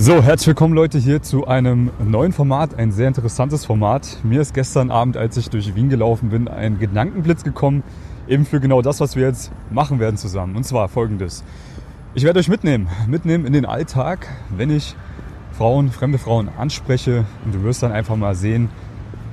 So, 0.00 0.22
herzlich 0.22 0.46
willkommen 0.46 0.74
Leute 0.74 0.96
hier 0.96 1.22
zu 1.22 1.48
einem 1.48 1.90
neuen 1.98 2.32
Format, 2.32 2.76
ein 2.76 2.92
sehr 2.92 3.08
interessantes 3.08 3.64
Format. 3.64 4.18
Mir 4.22 4.40
ist 4.40 4.54
gestern 4.54 4.92
Abend, 4.92 5.16
als 5.16 5.36
ich 5.36 5.50
durch 5.50 5.74
Wien 5.74 5.88
gelaufen 5.88 6.28
bin, 6.28 6.46
ein 6.46 6.78
Gedankenblitz 6.78 7.42
gekommen, 7.42 7.82
eben 8.28 8.46
für 8.46 8.60
genau 8.60 8.80
das, 8.80 9.00
was 9.00 9.16
wir 9.16 9.26
jetzt 9.26 9.50
machen 9.72 9.98
werden 9.98 10.16
zusammen. 10.16 10.54
Und 10.54 10.62
zwar 10.62 10.88
folgendes. 10.88 11.42
Ich 12.14 12.22
werde 12.22 12.38
euch 12.38 12.48
mitnehmen, 12.48 12.86
mitnehmen 13.08 13.44
in 13.44 13.52
den 13.52 13.66
Alltag, 13.66 14.28
wenn 14.56 14.70
ich 14.70 14.94
Frauen, 15.50 15.90
fremde 15.90 16.18
Frauen 16.18 16.48
anspreche 16.56 17.24
und 17.44 17.52
du 17.52 17.64
wirst 17.64 17.82
dann 17.82 17.90
einfach 17.90 18.14
mal 18.14 18.36
sehen, 18.36 18.70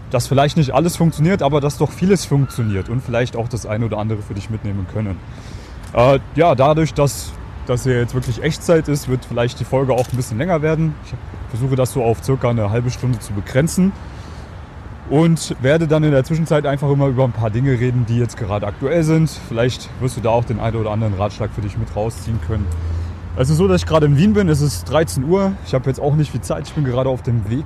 dass 0.10 0.26
vielleicht 0.26 0.58
nicht 0.58 0.74
alles 0.74 0.96
funktioniert, 0.96 1.44
aber 1.44 1.62
dass 1.62 1.78
doch 1.78 1.92
vieles 1.92 2.26
funktioniert 2.26 2.90
und 2.90 3.04
vielleicht 3.04 3.36
auch 3.36 3.48
das 3.48 3.68
eine 3.68 3.86
oder 3.86 4.00
andere 4.00 4.24
für 4.24 4.34
dich 4.34 4.50
mitnehmen 4.50 4.88
können. 4.92 5.18
Äh, 5.94 6.18
ja, 6.34 6.56
dadurch, 6.56 6.96
dass 6.96 7.34
das 7.66 7.84
hier 7.84 8.00
jetzt 8.00 8.14
wirklich 8.14 8.42
Echtzeit 8.42 8.88
ist, 8.88 9.08
wird 9.08 9.26
vielleicht 9.26 9.60
die 9.60 9.66
Folge 9.66 9.94
auch 9.94 10.08
ein 10.12 10.16
bisschen 10.16 10.38
länger 10.38 10.62
werden. 10.62 10.96
Ich 11.06 11.14
versuche 11.50 11.76
das 11.76 11.94
so 11.94 12.04
auf 12.04 12.24
circa 12.24 12.50
eine 12.50 12.70
halbe 12.70 12.90
Stunde 12.92 13.20
zu 13.20 13.34
begrenzen 13.34 13.92
und 15.10 15.56
werde 15.62 15.88
dann 15.88 16.04
in 16.04 16.12
der 16.12 16.24
Zwischenzeit 16.24 16.66
einfach 16.66 16.90
immer 16.90 17.08
über 17.08 17.24
ein 17.24 17.32
paar 17.32 17.50
Dinge 17.50 17.72
reden, 17.72 18.06
die 18.08 18.18
jetzt 18.18 18.38
gerade 18.38 18.66
aktuell 18.66 19.04
sind. 19.04 19.30
Vielleicht 19.48 19.90
wirst 20.02 20.18
du 20.18 20.22
da 20.22 20.30
auch 20.30 20.46
den 20.46 20.60
einen 20.60 20.78
oder 20.78 20.92
anderen 20.92 21.14
Ratschlag 21.14 21.52
für 21.54 21.62
dich 21.62 21.78
mit 21.78 21.96
rausziehen 21.96 22.40
können. 22.48 22.66
Es 23.38 23.50
ist 23.50 23.58
so, 23.58 23.68
dass 23.68 23.82
ich 23.82 23.88
gerade 23.88 24.06
in 24.06 24.18
Wien 24.18 24.34
bin. 24.34 24.48
Es 24.48 24.62
ist 24.62 24.86
13 24.86 25.26
Uhr. 25.26 25.52
Ich 25.66 25.74
habe 25.74 25.88
jetzt 25.88 26.00
auch 26.00 26.16
nicht 26.16 26.32
viel 26.32 26.42
Zeit. 26.42 26.68
Ich 26.68 26.74
bin 26.74 26.86
gerade 26.86 27.10
auf 27.10 27.22
dem 27.22 27.50
Weg 27.50 27.66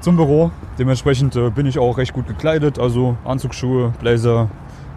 zum 0.00 0.16
Büro. 0.16 0.52
Dementsprechend 0.78 1.34
äh, 1.34 1.50
bin 1.50 1.66
ich 1.66 1.78
auch 1.78 1.98
recht 1.98 2.12
gut 2.12 2.28
gekleidet. 2.28 2.78
Also 2.78 3.16
Anzugsschuhe, 3.24 3.92
Blazer, 3.98 4.48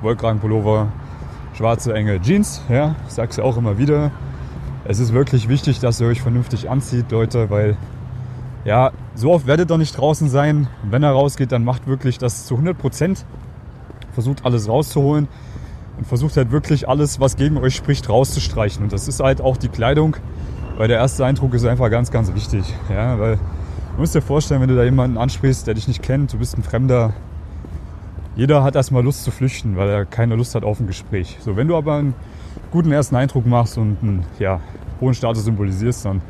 Wollkragenpullover, 0.01 0.89
schwarze 1.59 1.93
enge 1.93 2.21
Jeans. 2.21 2.61
Ja, 2.69 2.95
ich 3.05 3.13
sag's 3.13 3.35
ja 3.35 3.43
auch 3.43 3.57
immer 3.57 3.77
wieder. 3.77 4.11
Es 4.85 4.99
ist 4.99 5.11
wirklich 5.11 5.49
wichtig, 5.49 5.81
dass 5.81 5.99
ihr 5.99 6.07
euch 6.07 6.21
vernünftig 6.21 6.69
anzieht, 6.69 7.11
Leute, 7.11 7.49
weil 7.49 7.75
ja, 8.63 8.91
so 9.13 9.33
oft 9.33 9.45
werdet 9.45 9.69
ihr 9.69 9.77
nicht 9.77 9.97
draußen 9.97 10.29
sein. 10.29 10.69
wenn 10.89 11.03
er 11.03 11.11
rausgeht, 11.11 11.51
dann 11.51 11.65
macht 11.65 11.85
wirklich 11.85 12.17
das 12.17 12.45
zu 12.45 12.53
100 12.53 12.77
Prozent. 12.77 13.25
Versucht 14.13 14.45
alles 14.45 14.69
rauszuholen 14.69 15.27
und 15.97 16.07
versucht 16.07 16.37
halt 16.37 16.49
wirklich 16.51 16.87
alles, 16.87 17.19
was 17.19 17.35
gegen 17.35 17.57
euch 17.57 17.75
spricht, 17.75 18.07
rauszustreichen. 18.07 18.81
Und 18.81 18.93
das 18.93 19.09
ist 19.09 19.19
halt 19.19 19.41
auch 19.41 19.57
die 19.57 19.67
Kleidung, 19.67 20.15
weil 20.77 20.87
der 20.87 20.97
erste 20.97 21.25
Eindruck 21.25 21.53
ist 21.53 21.65
einfach 21.65 21.89
ganz, 21.89 22.09
ganz 22.09 22.33
wichtig. 22.33 22.63
Ja, 22.89 23.19
weil 23.19 23.35
du 23.35 23.99
musst 23.99 24.15
dir 24.15 24.21
vorstellen, 24.21 24.61
wenn 24.61 24.69
du 24.69 24.77
da 24.77 24.85
jemanden 24.85 25.17
ansprichst, 25.17 25.67
der 25.67 25.73
dich 25.73 25.89
nicht 25.89 26.01
kennt, 26.01 26.31
du 26.31 26.37
bist 26.37 26.57
ein 26.57 26.63
Fremder, 26.63 27.13
jeder 28.39 28.63
hat 28.63 28.77
erstmal 28.77 29.03
Lust 29.03 29.25
zu 29.25 29.31
flüchten, 29.31 29.75
weil 29.75 29.89
er 29.89 30.05
keine 30.05 30.37
Lust 30.37 30.55
hat 30.55 30.63
auf 30.63 30.79
ein 30.79 30.87
Gespräch. 30.87 31.37
So, 31.41 31.57
wenn 31.57 31.67
du 31.67 31.75
aber 31.75 31.95
einen 31.95 32.13
guten 32.71 32.89
ersten 32.89 33.17
Eindruck 33.17 33.45
machst 33.45 33.77
und 33.77 33.97
einen 34.01 34.25
ja, 34.39 34.61
hohen 35.01 35.13
Status 35.13 35.43
symbolisierst, 35.43 36.05
dann 36.05 36.21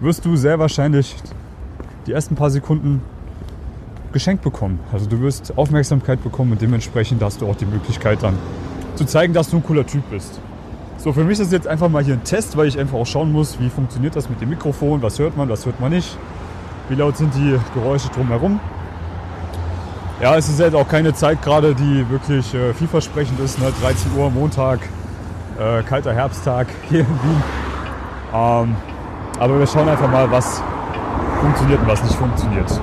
wirst 0.00 0.24
du 0.24 0.36
sehr 0.36 0.58
wahrscheinlich 0.58 1.14
die 2.06 2.12
ersten 2.12 2.34
paar 2.34 2.48
Sekunden 2.48 3.02
geschenkt 4.10 4.42
bekommen. 4.42 4.80
Also 4.90 5.04
du 5.04 5.20
wirst 5.20 5.52
Aufmerksamkeit 5.58 6.24
bekommen 6.24 6.52
und 6.52 6.62
dementsprechend 6.62 7.22
hast 7.22 7.42
du 7.42 7.46
auch 7.46 7.56
die 7.56 7.66
Möglichkeit 7.66 8.22
dann 8.22 8.38
zu 8.94 9.04
zeigen, 9.04 9.34
dass 9.34 9.50
du 9.50 9.58
ein 9.58 9.62
cooler 9.62 9.86
Typ 9.86 10.08
bist. 10.10 10.40
So, 10.96 11.12
für 11.12 11.24
mich 11.24 11.32
ist 11.32 11.48
das 11.48 11.52
jetzt 11.52 11.68
einfach 11.68 11.90
mal 11.90 12.02
hier 12.02 12.14
ein 12.14 12.24
Test, 12.24 12.56
weil 12.56 12.68
ich 12.68 12.78
einfach 12.78 12.96
auch 12.96 13.06
schauen 13.06 13.32
muss, 13.32 13.60
wie 13.60 13.68
funktioniert 13.68 14.16
das 14.16 14.30
mit 14.30 14.40
dem 14.40 14.48
Mikrofon, 14.48 15.02
was 15.02 15.18
hört 15.18 15.36
man, 15.36 15.50
was 15.50 15.66
hört 15.66 15.78
man 15.78 15.92
nicht, 15.92 16.16
wie 16.88 16.94
laut 16.94 17.18
sind 17.18 17.34
die 17.34 17.58
Geräusche 17.74 18.08
drumherum. 18.08 18.60
Ja, 20.20 20.36
es 20.36 20.50
ist 20.50 20.60
jetzt 20.60 20.74
auch 20.74 20.86
keine 20.86 21.14
Zeit 21.14 21.40
gerade, 21.40 21.74
die 21.74 22.10
wirklich 22.10 22.54
äh, 22.54 22.74
vielversprechend 22.74 23.40
ist. 23.40 23.58
Ne? 23.58 23.72
13 23.80 24.12
Uhr 24.18 24.30
Montag, 24.30 24.80
äh, 25.58 25.82
kalter 25.82 26.12
Herbsttag 26.12 26.66
hier 26.90 27.00
in 27.00 27.06
Wien. 27.06 27.42
Ähm, 28.34 28.76
aber 29.38 29.58
wir 29.58 29.66
schauen 29.66 29.88
einfach 29.88 30.10
mal, 30.10 30.30
was 30.30 30.62
funktioniert 31.40 31.80
und 31.80 31.88
was 31.88 32.02
nicht 32.02 32.16
funktioniert. 32.16 32.80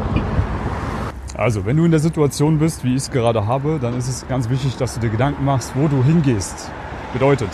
Also, 1.36 1.64
wenn 1.64 1.78
du 1.78 1.86
in 1.86 1.92
der 1.92 2.00
Situation 2.00 2.58
bist, 2.58 2.84
wie 2.84 2.96
ich 2.96 3.04
es 3.04 3.12
gerade 3.12 3.46
habe, 3.46 3.78
dann 3.80 3.96
ist 3.96 4.08
es 4.08 4.28
ganz 4.28 4.50
wichtig, 4.50 4.76
dass 4.78 4.96
du 4.96 5.00
dir 5.00 5.09
Gedanken 5.09 5.46
machst, 5.46 5.74
wo 5.76 5.88
du 5.88 6.03
hingehst. 6.03 6.72
Bedeutet, 7.14 7.50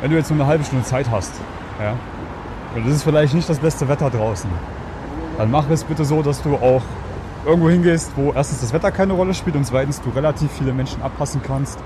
wenn 0.00 0.12
du 0.12 0.16
jetzt 0.16 0.30
nur 0.30 0.38
eine 0.38 0.48
halbe 0.48 0.62
Stunde 0.62 0.84
Zeit 0.84 1.10
hast, 1.10 1.32
ja, 1.82 1.96
und 2.76 2.86
es 2.86 2.94
ist 2.94 3.02
vielleicht 3.02 3.34
nicht 3.34 3.48
das 3.48 3.58
beste 3.58 3.88
Wetter 3.88 4.10
draußen, 4.10 4.48
dann 5.38 5.50
mach 5.50 5.68
es 5.70 5.82
bitte 5.82 6.04
so, 6.04 6.22
dass 6.22 6.40
du 6.40 6.54
auch 6.54 6.82
irgendwo 7.48 7.70
hingehst, 7.70 8.12
wo 8.14 8.32
erstens 8.32 8.60
das 8.60 8.72
Wetter 8.72 8.92
keine 8.92 9.14
Rolle 9.14 9.32
spielt 9.32 9.56
und 9.56 9.64
zweitens 9.64 10.02
du 10.02 10.10
relativ 10.10 10.52
viele 10.52 10.72
Menschen 10.74 11.00
abpassen 11.00 11.40
kannst, 11.42 11.78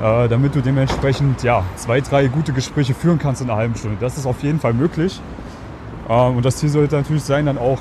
äh, 0.00 0.26
damit 0.28 0.54
du 0.54 0.62
dementsprechend 0.62 1.42
ja, 1.42 1.64
zwei, 1.76 2.00
drei 2.00 2.28
gute 2.28 2.52
Gespräche 2.52 2.94
führen 2.94 3.18
kannst 3.18 3.42
in 3.42 3.50
einer 3.50 3.58
halben 3.58 3.76
Stunde. 3.76 3.98
Das 4.00 4.16
ist 4.16 4.26
auf 4.26 4.42
jeden 4.42 4.58
Fall 4.58 4.72
möglich. 4.72 5.20
Ähm, 6.08 6.36
und 6.36 6.46
das 6.46 6.56
Ziel 6.56 6.70
sollte 6.70 6.96
natürlich 6.96 7.24
sein, 7.24 7.44
dann 7.44 7.58
auch 7.58 7.78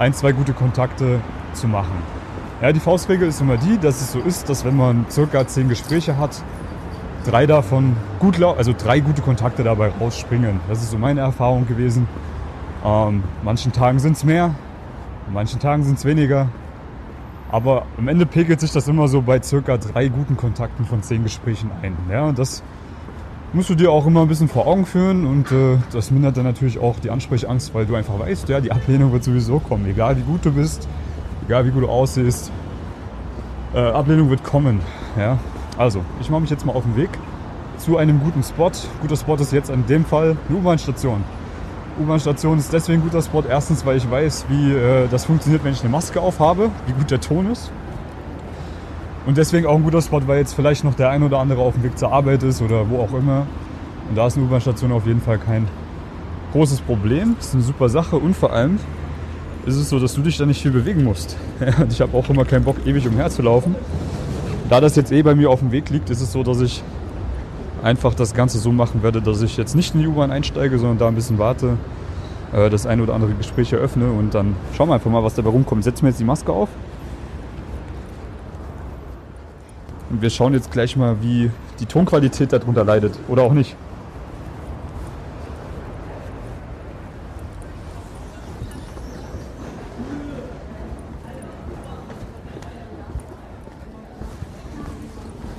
ein, 0.00 0.12
zwei 0.12 0.32
gute 0.32 0.52
Kontakte 0.52 1.20
zu 1.52 1.68
machen. 1.68 2.02
Ja, 2.60 2.72
die 2.72 2.80
Faustregel 2.80 3.28
ist 3.28 3.40
immer 3.40 3.56
die, 3.56 3.78
dass 3.78 4.00
es 4.00 4.10
so 4.10 4.18
ist, 4.18 4.48
dass 4.48 4.64
wenn 4.64 4.76
man 4.76 5.06
circa 5.08 5.46
zehn 5.46 5.68
Gespräche 5.68 6.18
hat, 6.18 6.42
drei 7.24 7.46
davon 7.46 7.96
gut 8.18 8.42
also 8.42 8.74
drei 8.76 8.98
gute 8.98 9.22
Kontakte 9.22 9.62
dabei 9.62 9.92
rausspringen. 10.00 10.58
Das 10.68 10.82
ist 10.82 10.90
so 10.90 10.98
meine 10.98 11.20
Erfahrung 11.20 11.68
gewesen. 11.68 12.08
Ähm, 12.84 13.22
manchen 13.44 13.72
Tagen 13.72 14.00
sind 14.00 14.16
es 14.16 14.24
mehr, 14.24 14.54
an 15.28 15.34
manchen 15.34 15.60
Tagen 15.60 15.84
sind 15.84 15.98
es 15.98 16.04
weniger. 16.04 16.48
Aber 17.50 17.86
am 17.96 18.08
Ende 18.08 18.26
pegelt 18.26 18.60
sich 18.60 18.72
das 18.72 18.88
immer 18.88 19.08
so 19.08 19.22
bei 19.22 19.40
circa 19.40 19.78
drei 19.78 20.08
guten 20.08 20.36
Kontakten 20.36 20.84
von 20.84 21.02
zehn 21.02 21.22
Gesprächen 21.22 21.70
ein. 21.82 21.96
Ja, 22.10 22.24
und 22.24 22.38
das 22.38 22.62
musst 23.52 23.70
du 23.70 23.74
dir 23.74 23.90
auch 23.90 24.06
immer 24.06 24.22
ein 24.22 24.28
bisschen 24.28 24.48
vor 24.48 24.66
Augen 24.66 24.84
führen 24.84 25.26
und 25.26 25.50
äh, 25.52 25.78
das 25.92 26.10
mindert 26.10 26.36
dann 26.36 26.44
natürlich 26.44 26.78
auch 26.78 26.98
die 26.98 27.10
Ansprechangst, 27.10 27.74
weil 27.74 27.86
du 27.86 27.94
einfach 27.94 28.18
weißt, 28.18 28.48
ja, 28.50 28.60
die 28.60 28.70
Ablehnung 28.70 29.12
wird 29.12 29.24
sowieso 29.24 29.60
kommen. 29.60 29.86
Egal 29.86 30.18
wie 30.18 30.22
gut 30.22 30.44
du 30.44 30.52
bist, 30.52 30.86
egal 31.46 31.64
wie 31.66 31.70
gut 31.70 31.84
du 31.84 31.88
aussiehst, 31.88 32.52
äh, 33.74 33.78
Ablehnung 33.78 34.28
wird 34.28 34.44
kommen. 34.44 34.80
Ja? 35.18 35.38
Also, 35.78 36.04
ich 36.20 36.28
mache 36.28 36.42
mich 36.42 36.50
jetzt 36.50 36.66
mal 36.66 36.74
auf 36.74 36.84
den 36.84 36.96
Weg 36.96 37.10
zu 37.78 37.96
einem 37.96 38.20
guten 38.20 38.42
Spot. 38.42 38.70
Guter 39.00 39.16
Spot 39.16 39.36
ist 39.36 39.52
jetzt 39.52 39.70
in 39.70 39.86
dem 39.86 40.04
Fall 40.04 40.36
eine 40.48 40.58
U-Bahn-Station. 40.58 41.24
U-Bahn-Station 41.98 42.58
ist 42.58 42.72
deswegen 42.72 43.00
ein 43.00 43.04
guter 43.04 43.22
Spot. 43.22 43.42
Erstens, 43.48 43.84
weil 43.84 43.96
ich 43.96 44.10
weiß, 44.10 44.46
wie 44.48 44.72
äh, 44.72 45.08
das 45.10 45.24
funktioniert, 45.24 45.64
wenn 45.64 45.72
ich 45.72 45.80
eine 45.80 45.90
Maske 45.90 46.20
aufhabe, 46.20 46.70
wie 46.86 46.92
gut 46.92 47.10
der 47.10 47.20
Ton 47.20 47.50
ist. 47.50 47.70
Und 49.26 49.36
deswegen 49.36 49.66
auch 49.66 49.76
ein 49.76 49.82
guter 49.82 50.00
Spot, 50.00 50.22
weil 50.26 50.38
jetzt 50.38 50.54
vielleicht 50.54 50.84
noch 50.84 50.94
der 50.94 51.10
ein 51.10 51.22
oder 51.22 51.38
andere 51.38 51.60
auf 51.60 51.74
dem 51.74 51.82
Weg 51.82 51.98
zur 51.98 52.12
Arbeit 52.12 52.42
ist 52.42 52.62
oder 52.62 52.88
wo 52.88 53.00
auch 53.00 53.12
immer. 53.12 53.46
Und 54.08 54.16
da 54.16 54.26
ist 54.26 54.36
eine 54.36 54.46
U-Bahn-Station 54.46 54.92
auf 54.92 55.06
jeden 55.06 55.20
Fall 55.20 55.38
kein 55.38 55.68
großes 56.52 56.80
Problem. 56.80 57.34
Das 57.36 57.48
ist 57.48 57.54
eine 57.54 57.62
super 57.62 57.88
Sache 57.88 58.16
und 58.16 58.34
vor 58.34 58.52
allem 58.52 58.78
ist 59.66 59.76
es 59.76 59.90
so, 59.90 59.98
dass 59.98 60.14
du 60.14 60.22
dich 60.22 60.38
da 60.38 60.46
nicht 60.46 60.62
viel 60.62 60.70
bewegen 60.70 61.04
musst. 61.04 61.36
Und 61.78 61.92
ich 61.92 62.00
habe 62.00 62.16
auch 62.16 62.28
immer 62.30 62.46
keinen 62.46 62.64
Bock, 62.64 62.76
ewig 62.86 63.06
umherzulaufen. 63.06 63.74
Da 64.70 64.80
das 64.80 64.96
jetzt 64.96 65.12
eh 65.12 65.22
bei 65.22 65.34
mir 65.34 65.50
auf 65.50 65.60
dem 65.60 65.72
Weg 65.72 65.90
liegt, 65.90 66.08
ist 66.08 66.22
es 66.22 66.32
so, 66.32 66.42
dass 66.42 66.60
ich 66.60 66.82
einfach 67.82 68.14
das 68.14 68.34
Ganze 68.34 68.58
so 68.58 68.72
machen 68.72 69.02
werde, 69.02 69.22
dass 69.22 69.42
ich 69.42 69.56
jetzt 69.56 69.74
nicht 69.74 69.94
in 69.94 70.00
die 70.00 70.06
U-Bahn 70.06 70.30
einsteige, 70.30 70.78
sondern 70.78 70.98
da 70.98 71.08
ein 71.08 71.14
bisschen 71.14 71.38
warte, 71.38 71.76
äh, 72.52 72.70
das 72.70 72.86
eine 72.86 73.02
oder 73.02 73.14
andere 73.14 73.32
Gespräch 73.32 73.72
eröffne 73.72 74.10
und 74.10 74.34
dann 74.34 74.56
schauen 74.76 74.88
wir 74.88 74.94
einfach 74.94 75.10
mal, 75.10 75.22
was 75.22 75.34
dabei 75.34 75.50
rumkommt. 75.50 75.84
Setzen 75.84 76.02
wir 76.02 76.10
jetzt 76.10 76.20
die 76.20 76.24
Maske 76.24 76.52
auf. 76.52 76.68
Und 80.10 80.22
wir 80.22 80.30
schauen 80.30 80.54
jetzt 80.54 80.72
gleich 80.72 80.96
mal, 80.96 81.16
wie 81.20 81.50
die 81.80 81.86
Tonqualität 81.86 82.52
darunter 82.52 82.84
leidet. 82.84 83.18
Oder 83.28 83.42
auch 83.42 83.52
nicht. 83.52 83.76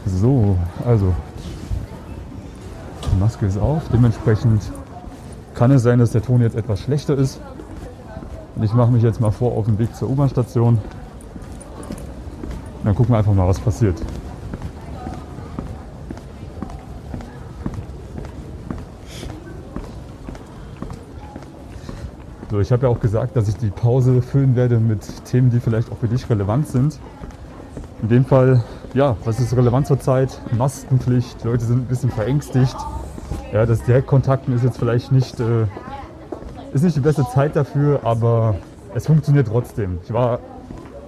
So, 0.05 0.57
also 0.83 1.13
Maske 3.41 3.61
auf. 3.61 3.83
Dementsprechend 3.91 4.61
kann 5.55 5.71
es 5.71 5.83
sein, 5.83 5.99
dass 5.99 6.11
der 6.11 6.21
Ton 6.21 6.41
jetzt 6.41 6.55
etwas 6.55 6.81
schlechter 6.81 7.15
ist. 7.15 7.39
Und 8.55 8.63
ich 8.63 8.73
mache 8.73 8.91
mich 8.91 9.03
jetzt 9.03 9.21
mal 9.21 9.31
vor 9.31 9.53
auf 9.53 9.65
den 9.65 9.79
Weg 9.79 9.95
zur 9.95 10.09
U-Bahn-Station. 10.09 10.79
Dann 12.83 12.95
gucken 12.95 13.13
wir 13.13 13.17
einfach 13.17 13.33
mal, 13.33 13.47
was 13.47 13.59
passiert. 13.59 13.95
So, 22.51 22.59
ich 22.59 22.71
habe 22.71 22.87
ja 22.87 22.89
auch 22.89 22.99
gesagt, 22.99 23.35
dass 23.35 23.47
ich 23.47 23.55
die 23.57 23.69
Pause 23.69 24.21
füllen 24.21 24.55
werde 24.55 24.79
mit 24.79 25.01
Themen, 25.25 25.51
die 25.51 25.59
vielleicht 25.59 25.91
auch 25.91 25.97
für 25.97 26.07
dich 26.07 26.29
relevant 26.29 26.67
sind. 26.67 26.99
In 28.01 28.09
dem 28.09 28.25
Fall, 28.25 28.63
ja, 28.93 29.15
was 29.23 29.39
ist 29.39 29.55
relevant 29.55 29.87
zurzeit? 29.87 30.41
Maskenpflicht, 30.57 31.43
Leute 31.43 31.63
sind 31.63 31.83
ein 31.83 31.85
bisschen 31.85 32.09
verängstigt. 32.09 32.75
Ja, 33.51 33.65
das 33.65 33.83
Direktkontakten 33.83 34.55
ist 34.55 34.63
jetzt 34.63 34.77
vielleicht 34.77 35.11
nicht, 35.11 35.39
äh, 35.39 35.65
ist 36.71 36.83
nicht 36.83 36.95
die 36.95 37.01
beste 37.01 37.25
Zeit 37.33 37.55
dafür, 37.55 38.01
aber 38.03 38.55
es 38.93 39.07
funktioniert 39.07 39.47
trotzdem. 39.47 39.97
Ich 40.03 40.13
war 40.13 40.39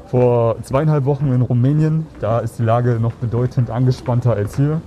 vor 0.08 0.56
zweieinhalb 0.64 1.06
Wochen 1.06 1.32
in 1.32 1.42
Rumänien, 1.42 2.08
da 2.20 2.40
ist 2.40 2.58
die 2.58 2.64
Lage 2.64 3.00
noch 3.00 3.14
bedeutend 3.14 3.70
angespannter 3.70 4.34
als 4.34 4.56
hier. 4.56 4.82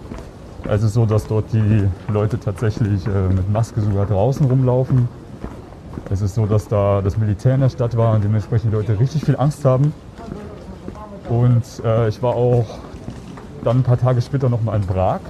Also 0.69 0.89
so, 0.89 1.07
dass 1.07 1.29
dort 1.29 1.53
die 1.53 1.87
Leute 2.09 2.41
tatsächlich 2.41 3.07
äh, 3.07 3.29
mit 3.29 3.49
Maske 3.53 3.81
sogar 3.83 4.07
draußen 4.07 4.47
rumlaufen. 4.47 5.09
Es 6.11 6.23
ist 6.23 6.35
so, 6.35 6.47
dass 6.47 6.67
da 6.67 7.03
das 7.03 7.17
Militär 7.19 7.55
in 7.55 7.61
der 7.61 7.69
Stadt 7.69 7.97
war 7.97 8.15
und 8.15 8.25
dementsprechend 8.25 8.73
die 8.73 8.77
Leute 8.77 8.99
richtig 8.99 9.25
viel 9.25 9.37
Angst 9.37 9.65
haben. 9.65 9.93
Und 11.29 11.63
äh, 11.85 12.09
ich 12.09 12.21
war 12.21 12.35
auch 12.35 12.67
dann 13.63 13.79
ein 13.79 13.83
paar 13.85 13.99
Tage 13.99 14.21
später 14.23 14.49
nochmal 14.49 14.77
in 14.77 14.87
Prag. 14.87 15.21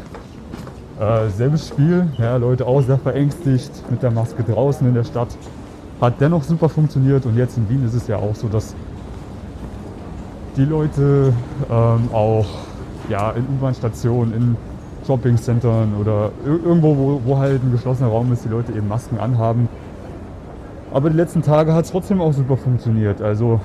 Äh, 1.05 1.29
selbes 1.29 1.69
Spiel, 1.69 2.06
ja, 2.17 2.37
Leute 2.37 2.67
auch 2.67 2.81
sehr 2.81 2.97
verängstigt 2.97 3.71
mit 3.91 4.03
der 4.03 4.11
Maske 4.11 4.43
draußen 4.43 4.87
in 4.89 4.95
der 4.95 5.05
Stadt. 5.05 5.29
Hat 6.01 6.15
dennoch 6.19 6.43
super 6.43 6.71
funktioniert 6.71 7.27
und 7.27 7.37
jetzt 7.37 7.59
in 7.59 7.69
Wien 7.69 7.85
ist 7.85 7.95
es 7.95 8.09
ja 8.09 8.17
auch 8.17 8.35
so, 8.35 8.49
dass 8.49 8.75
die 10.56 10.65
Leute 10.65 11.35
ähm, 11.71 12.09
auch 12.12 12.47
ja, 13.11 13.33
in 13.33 13.43
U-Bahn-Stationen, 13.43 14.33
in 14.33 14.56
Shopping-Centern 15.06 15.95
oder 16.01 16.31
irgendwo, 16.47 16.97
wo, 16.97 17.21
wo 17.23 17.39
halt 17.39 17.62
ein 17.62 17.71
geschlossener 17.71 18.09
Raum 18.09 18.33
ist, 18.33 18.45
die 18.45 18.49
Leute 18.49 18.73
eben 18.73 18.89
Masken 18.89 19.19
anhaben. 19.19 19.69
Aber 20.91 21.11
die 21.11 21.17
letzten 21.17 21.43
Tage 21.43 21.75
hat 21.75 21.85
es 21.85 21.91
trotzdem 21.91 22.23
auch 22.23 22.33
super 22.33 22.56
funktioniert. 22.56 23.21
Also 23.21 23.61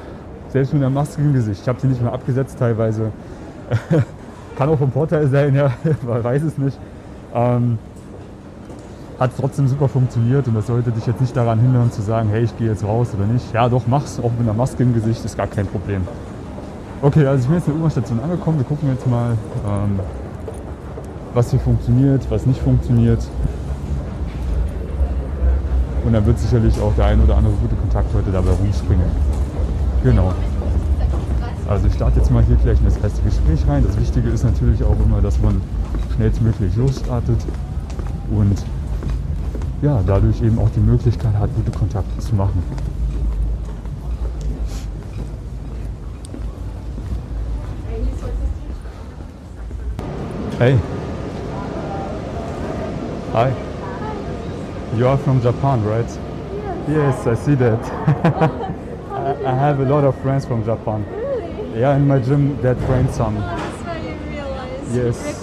selbst 0.49 0.73
mit 0.73 0.81
einer 0.81 0.89
Maske 0.89 1.21
im 1.21 1.31
Gesicht. 1.31 1.61
Ich 1.61 1.67
habe 1.69 1.79
sie 1.79 1.87
nicht 1.87 2.01
mehr 2.01 2.11
abgesetzt 2.11 2.59
teilweise. 2.59 3.11
Kann 4.57 4.67
auch 4.67 4.77
vom 4.77 4.91
Vorteil 4.91 5.27
sein, 5.27 5.55
ja, 5.55 5.71
man 6.05 6.21
weiß 6.21 6.43
es 6.43 6.57
nicht. 6.57 6.77
Ähm, 7.33 7.77
hat 9.19 9.31
trotzdem 9.37 9.67
super 9.67 9.89
funktioniert 9.89 10.47
und 10.47 10.55
das 10.55 10.67
sollte 10.67 10.91
dich 10.91 11.05
jetzt 11.05 11.19
nicht 11.19 11.35
daran 11.35 11.59
hindern 11.59 11.91
zu 11.91 12.01
sagen, 12.01 12.29
hey, 12.29 12.43
ich 12.43 12.57
gehe 12.57 12.69
jetzt 12.69 12.85
raus 12.85 13.09
oder 13.13 13.25
nicht. 13.25 13.53
Ja, 13.53 13.67
doch, 13.67 13.83
mach's, 13.85 14.17
auch 14.19 14.31
mit 14.31 14.41
einer 14.41 14.53
Maske 14.53 14.83
im 14.83 14.93
Gesicht, 14.93 15.25
ist 15.25 15.35
gar 15.35 15.47
kein 15.47 15.67
Problem. 15.67 16.07
Okay, 17.01 17.25
also 17.25 17.41
ich 17.41 17.47
bin 17.47 17.57
jetzt 17.57 17.67
in 17.67 17.73
der 17.73 17.79
U-Bahn-Station 17.79 18.19
angekommen. 18.21 18.57
Wir 18.59 18.65
gucken 18.65 18.89
jetzt 18.89 19.07
mal, 19.07 19.31
ähm, 19.65 19.99
was 21.33 21.51
hier 21.51 21.59
funktioniert, 21.59 22.29
was 22.29 22.45
nicht 22.45 22.61
funktioniert. 22.61 23.19
Und 26.05 26.13
dann 26.13 26.25
wird 26.25 26.39
sicherlich 26.39 26.79
auch 26.81 26.93
der 26.95 27.05
ein 27.05 27.21
oder 27.21 27.37
andere 27.37 27.53
gute 27.55 27.75
Kontakt 27.75 28.13
heute 28.13 28.31
dabei 28.31 28.51
rumspringen. 28.51 29.05
Genau. 30.03 30.33
Also 31.67 31.87
ich 31.87 31.93
starte 31.93 32.19
jetzt 32.19 32.31
mal 32.31 32.43
hier 32.43 32.55
gleich 32.55 32.79
in 32.79 32.85
das 32.85 32.97
erste 32.97 33.21
Gespräch 33.21 33.67
rein. 33.67 33.83
Das 33.85 33.99
Wichtige 33.99 34.29
ist 34.29 34.43
natürlich 34.43 34.83
auch 34.83 34.95
immer, 35.05 35.21
dass 35.21 35.39
man 35.41 35.61
schnellstmöglich 36.19 36.75
losstartet 36.75 37.39
und 38.29 38.65
ja, 39.81 40.01
dadurch 40.05 40.41
eben 40.41 40.59
auch 40.59 40.69
die 40.75 40.81
Möglichkeit 40.81 41.33
hat, 41.39 41.49
gute 41.55 41.71
Kontakte 41.71 42.19
zu 42.19 42.35
machen. 42.35 42.61
Hey. 50.57 50.77
Hi. 53.33 53.51
You 54.97 55.07
are 55.07 55.17
from 55.17 55.41
Japan, 55.41 55.81
right? 55.85 56.19
Yes, 56.89 57.25
I 57.25 57.35
see 57.35 57.55
that. 57.55 57.79
I, 58.25 59.35
I 59.45 59.55
have 59.55 59.79
a 59.79 59.85
lot 59.85 60.03
of 60.03 60.15
friends 60.21 60.45
from 60.45 60.65
Japan. 60.65 61.05
Really? 61.11 61.79
Yeah, 61.79 61.95
in 61.95 62.05
my 62.05 62.19
gym 62.19 62.57
they 62.61 62.73
train 62.85 63.07
some. 63.13 63.35
That's 63.35 63.85
why 63.85 63.97
you 63.99 64.15
realize, 64.35 64.93
Yes. 64.93 65.38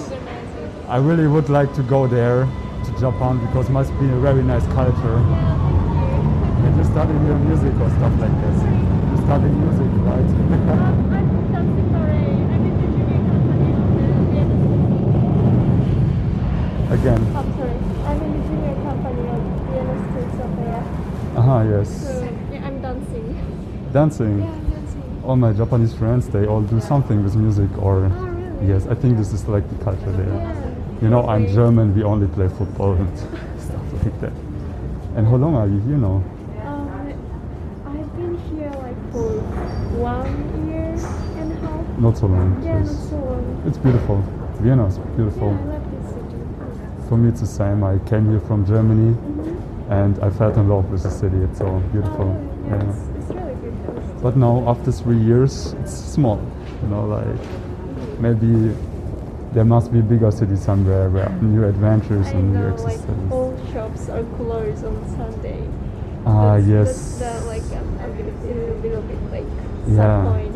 I 0.88 0.98
really 0.98 1.26
would 1.26 1.48
like 1.48 1.74
to 1.74 1.82
go 1.82 2.06
there 2.06 2.46
to 2.84 2.90
Japan 3.00 3.44
because 3.44 3.68
it 3.68 3.72
must 3.72 3.90
be 3.98 4.06
a 4.06 4.16
very 4.22 4.42
nice 4.44 4.64
culture. 4.68 5.16
And 5.18 6.76
you 6.76 6.84
study 6.84 7.12
your 7.26 7.38
music 7.42 7.74
or 7.80 7.90
stuff 7.90 8.14
like 8.20 8.30
this. 8.46 8.62
You 8.62 9.16
study 9.26 9.50
music, 9.50 9.90
right? 10.06 10.30
I'm 10.30 11.50
dancing 11.50 11.90
for 11.90 12.06
a, 12.06 12.22
I'm 12.54 12.62
in 12.62 12.70
the 12.70 12.86
junior 12.86 13.18
company 13.26 13.68
of 13.74 13.82
the 13.98 14.06
Vienna 14.30 14.54
Again. 16.94 17.22
I'm 17.34 17.50
sorry. 17.58 17.76
I'm 18.06 18.22
in 18.22 18.30
the 18.30 18.42
junior 18.46 18.76
company 18.86 19.24
of 19.26 19.42
Vienna 19.66 19.94
Streets 20.06 20.38
Opera. 20.38 20.78
Aha, 21.36 21.56
yes. 21.62 21.88
So, 22.06 22.14
yeah, 22.52 22.64
I'm 22.64 22.76
dancing. 22.80 23.26
Dancing. 23.92 24.38
Yeah, 24.38 24.46
I'm 24.46 24.70
dancing. 24.70 25.02
All 25.24 25.34
my 25.34 25.52
Japanese 25.52 25.94
friends, 25.94 26.28
they 26.28 26.46
all 26.46 26.62
do 26.62 26.80
something 26.80 27.24
with 27.24 27.34
music 27.34 27.70
or. 27.82 28.04
Oh, 28.04 28.08
really? 28.08 28.68
Yes, 28.68 28.86
I 28.86 28.94
think 28.94 29.18
this 29.18 29.32
is 29.32 29.48
like 29.48 29.68
the 29.68 29.84
culture 29.84 30.12
there. 30.12 30.28
Yeah. 30.28 30.65
You 31.02 31.08
know, 31.10 31.26
I'm 31.28 31.46
German, 31.48 31.94
we 31.94 32.02
only 32.02 32.26
play 32.28 32.48
football 32.48 32.94
and 32.94 33.18
stuff 33.58 34.04
like 34.04 34.20
that. 34.20 34.32
And 35.14 35.26
how 35.26 35.36
long 35.36 35.54
are 35.54 35.66
you 35.66 35.78
here 35.80 35.96
now? 35.98 36.22
Um, 36.64 36.88
I've 37.86 38.16
been 38.16 38.38
here 38.48 38.70
like 38.80 38.96
for 39.12 39.28
one 40.00 40.66
year 40.68 40.94
and 41.40 41.52
a 41.52 41.56
half. 41.66 41.98
Not 41.98 42.16
so 42.18 42.26
long. 42.26 42.62
Yeah, 42.62 42.78
not 42.78 42.88
so 42.88 43.16
long. 43.16 43.62
It's 43.66 43.78
beautiful. 43.78 44.22
Vienna 44.60 44.86
is 44.86 44.98
beautiful. 45.16 45.50
Yeah, 45.52 45.60
I 45.60 45.78
love 45.78 45.90
this 45.92 46.14
city. 46.14 47.08
For 47.08 47.16
me, 47.18 47.28
it's 47.28 47.40
the 47.40 47.46
same. 47.46 47.84
I 47.84 47.98
came 48.08 48.30
here 48.30 48.40
from 48.40 48.64
Germany 48.66 49.14
Mhm. 49.14 49.90
and 49.90 50.18
I 50.20 50.30
fell 50.30 50.50
in 50.52 50.68
love 50.68 50.90
with 50.90 51.02
the 51.02 51.10
city. 51.10 51.36
It's 51.38 51.58
so 51.58 51.78
beautiful. 51.92 52.24
Oh, 52.24 52.66
yeah, 52.68 52.76
Yeah. 52.76 52.88
It's, 52.88 52.98
it's 53.18 53.30
really 53.34 53.54
good. 53.62 54.22
But 54.22 54.36
now, 54.36 54.64
after 54.66 54.90
three 54.92 55.18
years, 55.18 55.74
it's 55.80 55.92
small. 55.92 56.40
You 56.82 56.88
know, 56.88 57.04
like 57.04 57.40
maybe 58.18 58.74
there 59.56 59.64
must 59.64 59.90
be 59.90 60.00
a 60.00 60.02
bigger 60.02 60.30
city 60.30 60.54
somewhere 60.54 61.08
where 61.08 61.30
new 61.40 61.64
adventures 61.64 62.26
I 62.26 62.32
and 62.32 62.52
new 62.52 62.58
know, 62.60 62.74
like 62.84 63.00
all 63.32 63.56
shops 63.72 64.10
are 64.10 64.22
closed 64.36 64.84
on 64.84 64.96
Sunday. 65.16 65.66
Ah, 66.26 66.58
That's- 66.60 66.68
yes. 66.68 67.18
That's 67.18 67.40
the, 67.40 67.46
like 67.46 67.62
um, 67.72 67.88
a, 68.04 68.08
bit, 68.16 68.26
a 68.26 68.74
little 68.84 69.00
bit 69.00 69.22
like 69.32 69.48
Yeah. 69.88 70.28
point. 70.28 70.54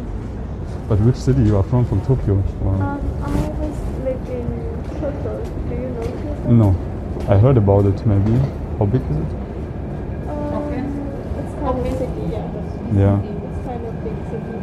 But 0.87 1.00
which 1.00 1.17
city 1.17 1.44
you 1.44 1.56
are 1.56 1.62
from? 1.62 1.87
From 1.87 2.02
Tokyo? 2.05 2.44
Or- 2.62 2.75
Um, 2.75 3.00
I 3.25 3.49
was 3.62 3.79
living 4.05 4.52
in 4.52 4.85
Kyoto. 4.93 5.32
Do 5.70 5.75
you 5.81 5.88
know 5.97 6.06
Kyoto? 6.20 6.50
No, 6.61 6.69
I 7.26 7.38
heard 7.38 7.56
about 7.56 7.87
it. 7.87 8.05
Maybe. 8.05 8.37
How 8.79 8.85
big 8.85 9.00
is 9.12 9.17
it? 9.17 9.32
Um, 10.29 10.76
it's 11.41 11.55
kind 11.64 11.79
of 11.81 11.99
city, 12.05 12.25
yeah. 12.37 13.00
Yeah. 13.00 13.17
It's 13.49 13.61
kind 13.64 13.82
of 13.87 13.94
big 14.05 14.19
city. 14.29 14.61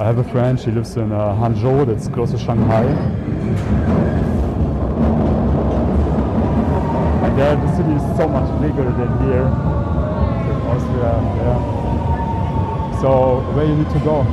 I 0.00 0.04
have 0.04 0.16
a 0.16 0.24
friend. 0.24 0.58
She 0.58 0.70
lives 0.70 0.96
in 0.96 1.12
uh, 1.12 1.34
Hangzhou. 1.34 1.84
That's 1.84 2.08
close 2.08 2.30
to 2.30 2.38
Shanghai. 2.38 2.86
And 7.24 7.38
there, 7.38 7.54
the 7.54 7.76
city 7.76 7.92
is 7.92 8.16
so 8.16 8.26
much 8.26 8.48
bigger 8.62 8.84
than 8.84 9.18
here 9.28 9.44
Austria. 10.72 11.12
Yeah. 11.44 13.00
So 13.02 13.40
where 13.52 13.66
you 13.66 13.76
need 13.76 13.90
to 13.90 13.98
go? 14.00 14.24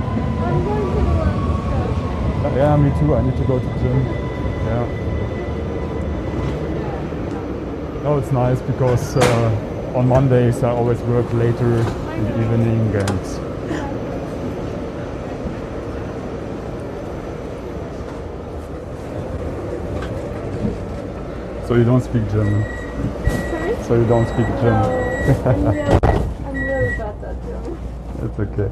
Yeah, 2.56 2.78
me 2.78 2.90
too. 3.02 3.14
I 3.14 3.22
need 3.24 3.36
to 3.36 3.44
go 3.44 3.60
to 3.60 3.66
gym. 3.66 4.06
Yeah. 4.68 4.86
No, 8.04 8.18
it's 8.20 8.32
nice 8.32 8.62
because 8.62 9.18
uh, 9.18 9.94
on 9.98 10.08
Mondays 10.08 10.64
I 10.64 10.70
always 10.70 11.02
work 11.02 11.34
later 11.34 11.80
in 12.16 12.24
the 12.24 12.42
evening 12.42 12.96
and 12.96 13.57
so 21.68 21.76
you 21.76 21.84
don't 21.84 22.02
speak 22.02 22.24
German. 22.32 22.64
Sorry? 22.64 23.84
So 23.84 23.96
you 23.96 24.06
don't 24.08 24.26
speak 24.28 24.48
No, 24.48 24.62
German. 24.62 24.86
I'm 25.46 25.64
really, 25.66 25.92
I'm 26.46 26.56
really 26.56 26.98
bad 26.98 27.24
at 27.24 27.44
German. 27.44 27.78
It's 28.24 28.40
okay. 28.40 28.72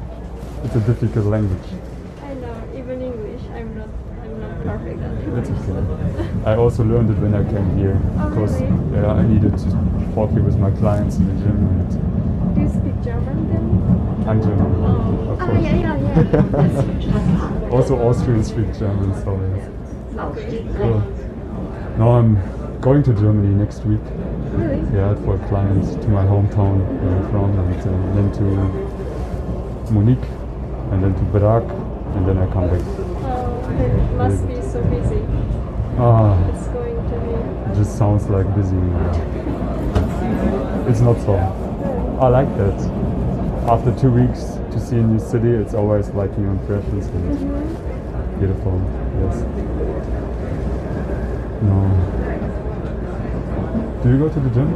It's 0.64 0.74
a 0.74 0.80
difficult 0.80 1.26
language. 1.26 1.68
I 2.22 2.34
know, 2.34 2.54
even 2.74 3.02
English, 3.02 3.42
I'm 3.52 3.76
not, 3.76 3.88
I'm 4.22 4.40
not 4.40 4.62
perfect 4.62 5.00
at 5.02 5.12
it. 5.12 5.38
It's 5.38 5.50
okay. 5.50 6.50
I 6.50 6.56
also 6.56 6.84
learned 6.84 7.10
it 7.10 7.18
when 7.18 7.34
I 7.34 7.44
came 7.44 7.76
here 7.76 8.00
Oh, 8.18 8.30
because 8.30 8.60
really? 8.60 8.96
yeah, 9.02 9.12
I 9.12 9.22
needed 9.26 9.58
to 9.58 9.70
talk 10.14 10.30
with 10.32 10.56
my 10.58 10.70
clients 10.72 11.16
in 11.16 11.26
the 11.28 11.34
gym 11.44 11.56
and 11.68 12.54
Do 12.54 12.60
you 12.62 12.68
speak 12.70 13.04
German 13.04 13.48
then? 13.52 14.28
I'm 14.28 14.40
German. 14.42 14.74
Oh, 14.84 15.32
Of 15.32 15.40
ah, 15.40 15.46
course. 15.46 15.62
yeah, 15.62 15.76
yeah, 15.76 15.96
yeah. 17.12 17.70
Also 17.76 17.96
Austrians 17.98 18.46
speak 18.48 18.72
German, 18.78 19.12
so 19.22 19.38
yes. 19.54 19.68
okay. 20.18 20.66
Cool. 20.76 21.02
No, 21.98 22.08
I'm 22.10 22.55
going 22.86 23.02
to 23.02 23.12
Germany 23.14 23.52
next 23.52 23.84
week. 23.84 23.98
Really? 24.54 24.78
Yeah, 24.94 25.16
for 25.24 25.36
clients 25.48 25.96
to 25.96 26.06
my 26.08 26.22
hometown 26.24 26.86
where 27.02 27.16
I'm 27.16 27.30
from, 27.32 27.50
and 27.58 27.80
uh, 27.80 28.14
then 28.14 28.30
to 28.38 29.92
Munich, 29.92 30.24
and 30.92 31.02
then 31.02 31.12
to 31.18 31.24
Prague, 31.36 31.68
and 32.14 32.28
then 32.28 32.38
I 32.38 32.46
come 32.52 32.68
back. 32.70 32.80
Oh, 32.86 33.58
it 33.74 34.14
must 34.14 34.46
be 34.46 34.62
so 34.62 34.80
busy. 34.84 35.20
Ah, 35.98 36.38
It's 36.50 36.68
going 36.68 36.94
to 37.10 37.16
be. 37.26 37.72
it 37.72 37.74
just 37.74 37.98
sounds 37.98 38.28
like 38.28 38.46
busy. 38.54 38.78
It's 40.88 41.00
not 41.00 41.18
so. 41.26 41.34
I 42.22 42.28
like 42.28 42.56
that. 42.56 42.78
After 43.68 43.90
two 43.98 44.12
weeks 44.12 44.42
to 44.70 44.78
see 44.78 44.94
a 44.98 45.02
new 45.02 45.18
city, 45.18 45.50
it's 45.50 45.74
always 45.74 46.10
like 46.10 46.30
new 46.38 46.50
impressions 46.50 47.06
and 47.08 48.38
beautiful. 48.38 48.78
Yes. 49.22 49.42
No. 51.66 52.25
Do 54.06 54.12
you 54.12 54.18
go 54.18 54.28
to 54.28 54.38
the 54.38 54.50
gym? 54.50 54.68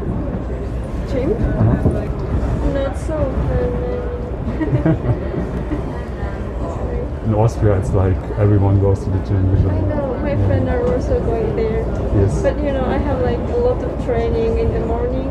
Gym? 1.09 1.33
Uh-huh. 1.39 2.75
Not 2.75 2.99
so 2.99 3.15
In 7.27 7.35
Austria, 7.35 7.79
it's 7.79 7.93
like 7.93 8.17
everyone 8.41 8.81
goes 8.81 9.05
to 9.05 9.11
the 9.11 9.19
gym 9.19 9.49
usually. 9.55 9.77
I 9.77 9.81
know, 9.83 10.15
my 10.21 10.31
Yeah. 10.31 10.47
friends 10.49 10.69
are 10.69 10.85
also 10.93 11.21
going 11.21 11.55
there. 11.55 11.87
Yes. 12.19 12.43
But 12.43 12.59
you 12.59 12.73
know, 12.73 12.85
I 12.85 12.97
have 12.99 13.21
like 13.23 13.39
a 13.39 13.57
lot 13.59 13.81
of 13.85 14.05
training 14.05 14.59
in 14.59 14.73
the 14.73 14.81
morning 14.81 15.29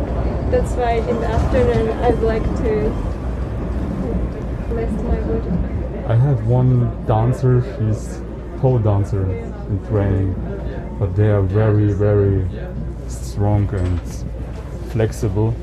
That's 0.50 0.72
why 0.80 0.92
in 0.94 1.20
the 1.20 1.28
afternoon 1.28 1.90
I'd 2.02 2.22
like 2.24 2.46
to 2.64 2.72
rest 4.80 4.96
my 5.12 5.20
body. 5.28 5.52
I 6.08 6.16
have 6.16 6.48
one 6.48 6.88
dancer, 7.06 7.62
she's 7.76 8.22
pole 8.62 8.80
dancer 8.80 9.26
in 9.70 9.78
training, 9.90 10.34
but 11.00 11.18
they 11.18 11.28
are 11.28 11.42
very, 11.42 11.92
very 11.92 12.46
strong 13.40 13.74
and 13.74 14.02
flexible, 14.92 15.56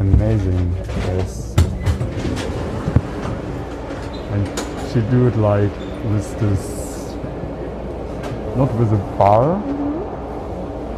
amazing. 0.00 0.72
Yes. 1.12 1.54
And 4.32 4.44
she 4.88 5.02
do 5.10 5.26
it 5.26 5.36
like 5.36 5.70
with 6.10 6.28
this, 6.40 7.14
not 8.56 8.72
with 8.76 8.94
a 8.94 9.02
bar, 9.18 9.58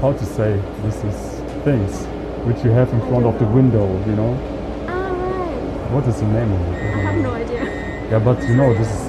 how 0.01 0.13
to 0.13 0.25
say, 0.25 0.63
this 0.83 1.03
is 1.03 1.17
things 1.65 2.07
which 2.47 2.65
you 2.65 2.71
have 2.71 2.89
in 2.93 3.01
front 3.09 3.27
of 3.27 3.37
the 3.41 3.47
window, 3.47 3.89
you 4.07 4.15
know? 4.15 4.39
Ah, 4.87 5.11
right. 5.11 5.91
What 5.91 6.07
is 6.07 6.21
the 6.21 6.29
name 6.29 6.53
of 6.53 6.61
it? 6.61 6.95
I 6.95 7.01
have 7.11 7.23
no 7.23 7.33
idea. 7.33 7.65
Yeah, 8.09 8.21
but 8.21 8.41
you 8.45 8.55
know, 8.55 8.73
this 8.73 8.89
is. 8.89 9.08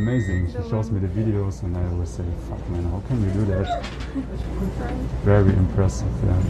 Amazing. 0.00 0.46
She 0.46 0.70
shows 0.70 0.90
me 0.90 0.98
the 0.98 1.08
videos 1.08 1.62
and 1.62 1.76
I 1.76 1.84
always 1.90 2.08
say, 2.08 2.24
fuck 2.48 2.66
man, 2.70 2.84
how 2.84 3.02
can 3.06 3.20
you 3.22 3.30
do 3.32 3.44
that? 3.52 3.84
Very 5.24 5.52
impressive, 5.52 6.08
yeah. 6.24 6.40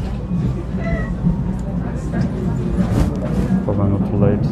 But 3.67 3.77
I'm 3.81 3.91
not 3.91 4.09
too 4.09 4.19
late. 4.27 4.47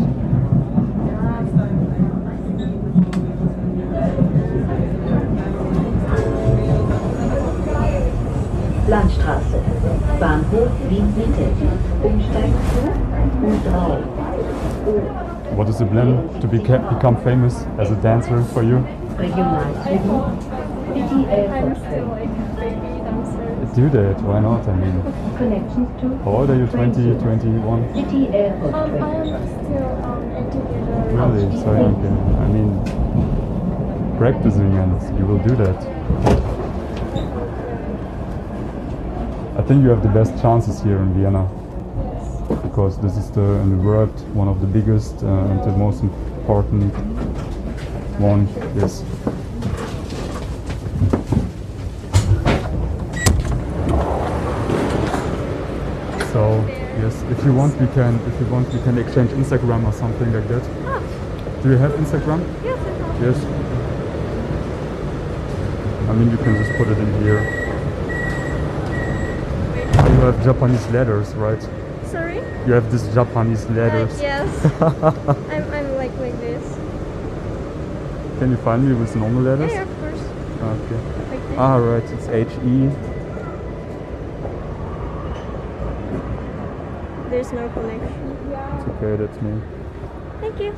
Landstraße. 8.88 9.60
Bahnhof 10.18 10.72
Wien 10.90 11.06
Mitte. 11.16 11.46
Umsteigen 12.02 12.62
zu 12.72 12.82
U3. 13.46 15.27
What 15.56 15.68
is 15.68 15.78
the 15.78 15.86
plan 15.86 16.40
to 16.40 16.46
beca- 16.48 16.94
become 16.94 17.16
famous 17.22 17.62
as 17.78 17.90
a 17.90 17.96
dancer 17.96 18.42
for 18.52 18.62
you? 18.62 18.78
Do 23.74 23.88
that, 23.90 24.20
why 24.22 24.40
not? 24.40 24.66
I 24.66 24.74
mean, 24.74 25.02
Connections 25.36 26.00
to 26.00 26.16
how 26.24 26.30
old 26.32 26.50
are 26.50 26.56
you? 26.56 26.66
20, 26.66 27.14
21? 27.20 27.94
City 27.94 28.28
Airport 28.28 28.74
Um, 28.74 28.94
I'm 29.02 29.46
still 29.46 30.04
um, 30.04 30.36
interviewed. 30.36 31.12
Really? 31.14 31.62
So 31.62 31.72
you 31.74 31.94
can, 32.02 32.16
I 32.42 32.48
mean, 32.48 34.18
practicing 34.18 34.74
and 34.76 35.18
you 35.18 35.26
will 35.26 35.38
do 35.46 35.54
that. 35.56 35.76
I 39.58 39.62
think 39.62 39.82
you 39.84 39.90
have 39.90 40.02
the 40.02 40.08
best 40.08 40.40
chances 40.42 40.82
here 40.82 40.98
in 40.98 41.14
Vienna. 41.14 41.48
Because 42.48 42.98
this 42.98 43.16
is 43.16 43.30
the 43.30 43.42
in 43.62 43.70
the 43.70 43.76
world 43.76 44.10
one 44.34 44.48
of 44.48 44.60
the 44.60 44.66
biggest 44.66 45.22
uh, 45.22 45.26
and 45.26 45.62
the 45.64 45.76
most 45.76 46.02
important 46.02 46.92
one. 48.18 48.48
Yes. 48.76 49.04
So 56.32 56.42
yes, 57.00 57.22
if 57.30 57.44
you 57.44 57.52
want, 57.52 57.72
we 57.80 57.86
can. 57.88 58.14
If 58.30 58.40
you 58.40 58.46
want, 58.46 58.72
we 58.72 58.80
can 58.82 58.98
exchange 58.98 59.30
Instagram 59.30 59.86
or 59.86 59.92
something 59.92 60.32
like 60.32 60.46
that. 60.48 60.62
Ah, 60.86 61.00
Do 61.62 61.70
you 61.70 61.78
have 61.78 61.92
Instagram? 61.92 62.40
yes, 62.62 62.78
I. 62.78 63.24
Yes. 63.24 63.38
I 66.08 66.12
mean, 66.14 66.30
you 66.30 66.36
can 66.38 66.54
just 66.56 66.72
put 66.78 66.88
it 66.88 66.98
in 66.98 67.22
here. 67.22 67.40
You 70.12 70.20
have 70.26 70.42
Japanese 70.44 70.86
letters, 70.88 71.34
right? 71.34 71.62
You 72.66 72.74
have 72.74 72.90
these 72.92 73.06
Japanese 73.14 73.64
letters. 73.70 74.20
Yes. 74.20 74.82
I'm, 74.82 75.72
I'm 75.72 75.94
like 75.96 76.14
like 76.18 76.38
this. 76.40 76.74
Can 78.38 78.50
you 78.50 78.56
find 78.58 78.88
me 78.88 78.94
with 78.94 79.14
normal 79.16 79.42
letters? 79.42 79.72
yeah, 79.72 79.82
of 79.82 80.00
course. 80.00 80.20
Okay. 80.60 81.00
Like. 81.30 81.58
Ah, 81.58 81.76
right. 81.76 82.02
It's 82.04 82.28
H 82.28 82.48
E. 82.64 82.90
There's 87.30 87.52
no 87.52 87.68
connection. 87.70 88.36
It's 88.50 88.88
okay. 88.88 89.16
That's 89.16 89.42
me. 89.42 89.60
Thank 90.40 90.60
you. 90.60 90.74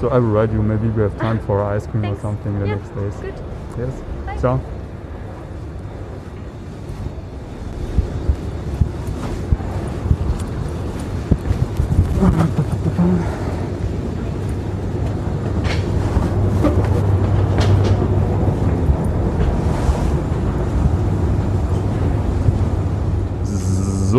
So 0.00 0.08
I 0.08 0.18
will 0.18 0.30
write 0.30 0.50
you. 0.52 0.62
Maybe 0.62 0.88
we 0.88 1.02
have 1.02 1.16
time 1.18 1.38
for 1.46 1.62
ice 1.62 1.86
cream 1.86 2.02
Thanks. 2.02 2.18
or 2.18 2.22
something 2.22 2.58
the 2.58 2.66
yeah, 2.66 2.74
next 2.76 2.88
days. 2.90 3.16
Good. 3.16 3.34
Yes. 3.78 4.02
Bye. 4.24 4.38
Ciao. 4.38 4.79
So 12.20 12.26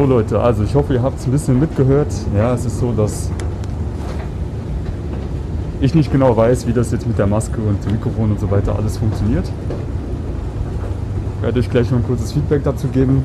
Leute, 0.06 0.40
also 0.40 0.64
ich 0.64 0.74
hoffe, 0.74 0.96
ihr 0.96 1.04
habt 1.04 1.20
es 1.20 1.28
ein 1.28 1.32
bisschen 1.32 1.60
mitgehört. 1.60 2.08
Ja, 2.36 2.56
es 2.56 2.66
ist 2.66 2.80
so, 2.80 2.92
dass 2.92 3.30
ich 5.80 5.94
nicht 5.94 6.12
genau 6.12 6.36
weiß, 6.36 6.66
wie 6.66 6.74
das 6.74 6.92
jetzt 6.92 7.06
mit 7.06 7.20
der 7.20 7.28
Maske 7.28 7.62
und 7.62 7.86
dem 7.86 7.92
Mikrofon 7.92 8.32
und 8.32 8.40
so 8.40 8.50
weiter 8.50 8.76
alles 8.76 8.98
funktioniert. 8.98 9.46
Ich 11.38 11.44
werde 11.44 11.60
euch 11.60 11.70
gleich 11.70 11.92
noch 11.92 12.00
ein 12.00 12.04
kurzes 12.04 12.32
Feedback 12.32 12.64
dazu 12.64 12.88
geben. 12.88 13.22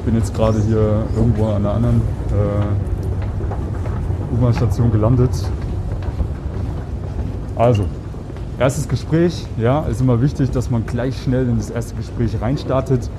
Ich 0.00 0.04
bin 0.04 0.14
jetzt 0.14 0.34
gerade 0.34 0.60
hier 0.60 1.04
irgendwo 1.16 1.46
an 1.46 1.64
einer 1.64 1.72
anderen 1.72 2.02
äh, 2.28 2.99
U-Bahn-Station 4.32 4.92
gelandet. 4.92 5.30
Also, 7.56 7.84
erstes 8.58 8.88
Gespräch, 8.88 9.46
ja, 9.58 9.80
ist 9.82 10.00
immer 10.00 10.20
wichtig, 10.22 10.50
dass 10.50 10.70
man 10.70 10.86
gleich 10.86 11.22
schnell 11.22 11.48
in 11.48 11.56
das 11.56 11.70
erste 11.70 11.94
Gespräch 11.94 12.40
reinstartet, 12.40 13.10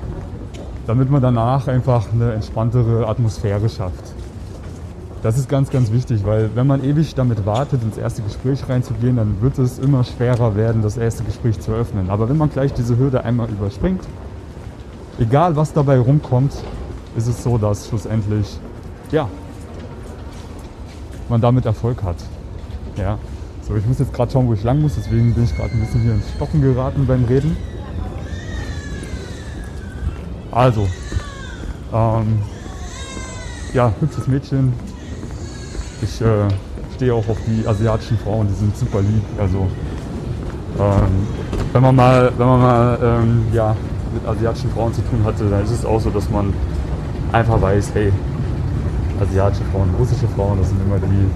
damit 0.86 1.10
man 1.10 1.22
danach 1.22 1.68
einfach 1.68 2.06
eine 2.12 2.32
entspanntere 2.32 3.06
Atmosphäre 3.06 3.68
schafft. 3.68 4.14
Das 5.22 5.38
ist 5.38 5.48
ganz, 5.48 5.70
ganz 5.70 5.92
wichtig, 5.92 6.26
weil 6.26 6.50
wenn 6.56 6.66
man 6.66 6.82
ewig 6.82 7.14
damit 7.14 7.46
wartet, 7.46 7.82
ins 7.84 7.96
erste 7.96 8.22
Gespräch 8.22 8.68
reinzugehen, 8.68 9.16
dann 9.16 9.40
wird 9.40 9.56
es 9.58 9.78
immer 9.78 10.02
schwerer 10.02 10.56
werden, 10.56 10.82
das 10.82 10.96
erste 10.96 11.22
Gespräch 11.22 11.60
zu 11.60 11.70
öffnen. 11.72 12.10
Aber 12.10 12.28
wenn 12.28 12.36
man 12.36 12.50
gleich 12.50 12.72
diese 12.72 12.98
Hürde 12.98 13.22
einmal 13.22 13.48
überspringt, 13.48 14.02
egal 15.20 15.54
was 15.54 15.72
dabei 15.72 15.98
rumkommt, 15.98 16.52
ist 17.16 17.28
es 17.28 17.44
so, 17.44 17.56
dass 17.56 17.88
schlussendlich, 17.88 18.58
ja, 19.12 19.28
man 21.32 21.40
damit 21.40 21.64
Erfolg 21.64 22.02
hat. 22.02 22.16
Ja. 22.96 23.18
So, 23.66 23.74
ich 23.74 23.86
muss 23.86 23.98
jetzt 23.98 24.12
gerade 24.12 24.30
schauen, 24.30 24.46
wo 24.46 24.52
ich 24.52 24.62
lang 24.62 24.80
muss, 24.82 24.96
deswegen 24.96 25.34
bin 25.34 25.44
ich 25.44 25.56
gerade 25.56 25.72
ein 25.72 25.80
bisschen 25.80 26.02
hier 26.02 26.12
ins 26.12 26.28
Stocken 26.36 26.60
geraten 26.60 27.06
beim 27.06 27.24
Reden. 27.24 27.56
Also, 30.50 30.86
ähm, 31.92 32.42
ja, 33.72 33.92
hübsches 33.98 34.26
Mädchen. 34.26 34.74
Ich 36.02 36.20
äh, 36.20 36.48
stehe 36.96 37.14
auch 37.14 37.26
auf 37.26 37.38
die 37.46 37.66
asiatischen 37.66 38.18
Frauen, 38.18 38.48
die 38.48 38.54
sind 38.54 38.76
super 38.76 39.00
lieb. 39.00 39.24
Also, 39.38 39.68
ähm, 40.78 41.26
wenn 41.72 41.82
man 41.82 41.96
mal, 41.96 42.30
wenn 42.36 42.46
man 42.46 42.60
mal 42.60 42.98
ähm, 43.02 43.46
ja, 43.54 43.74
mit 44.12 44.26
asiatischen 44.26 44.70
Frauen 44.72 44.92
zu 44.92 45.00
tun 45.02 45.24
hatte, 45.24 45.48
dann 45.48 45.64
ist 45.64 45.70
es 45.70 45.86
auch 45.86 46.00
so, 46.00 46.10
dass 46.10 46.28
man 46.28 46.52
einfach 47.32 47.62
weiß, 47.62 47.92
hey, 47.94 48.12
asiatische 49.22 49.64
Frauen, 49.72 49.88
russische 49.98 50.28
Frauen, 50.28 50.58
das 50.58 50.68
sind 50.68 50.80
immer 50.84 50.98
die 50.98 51.26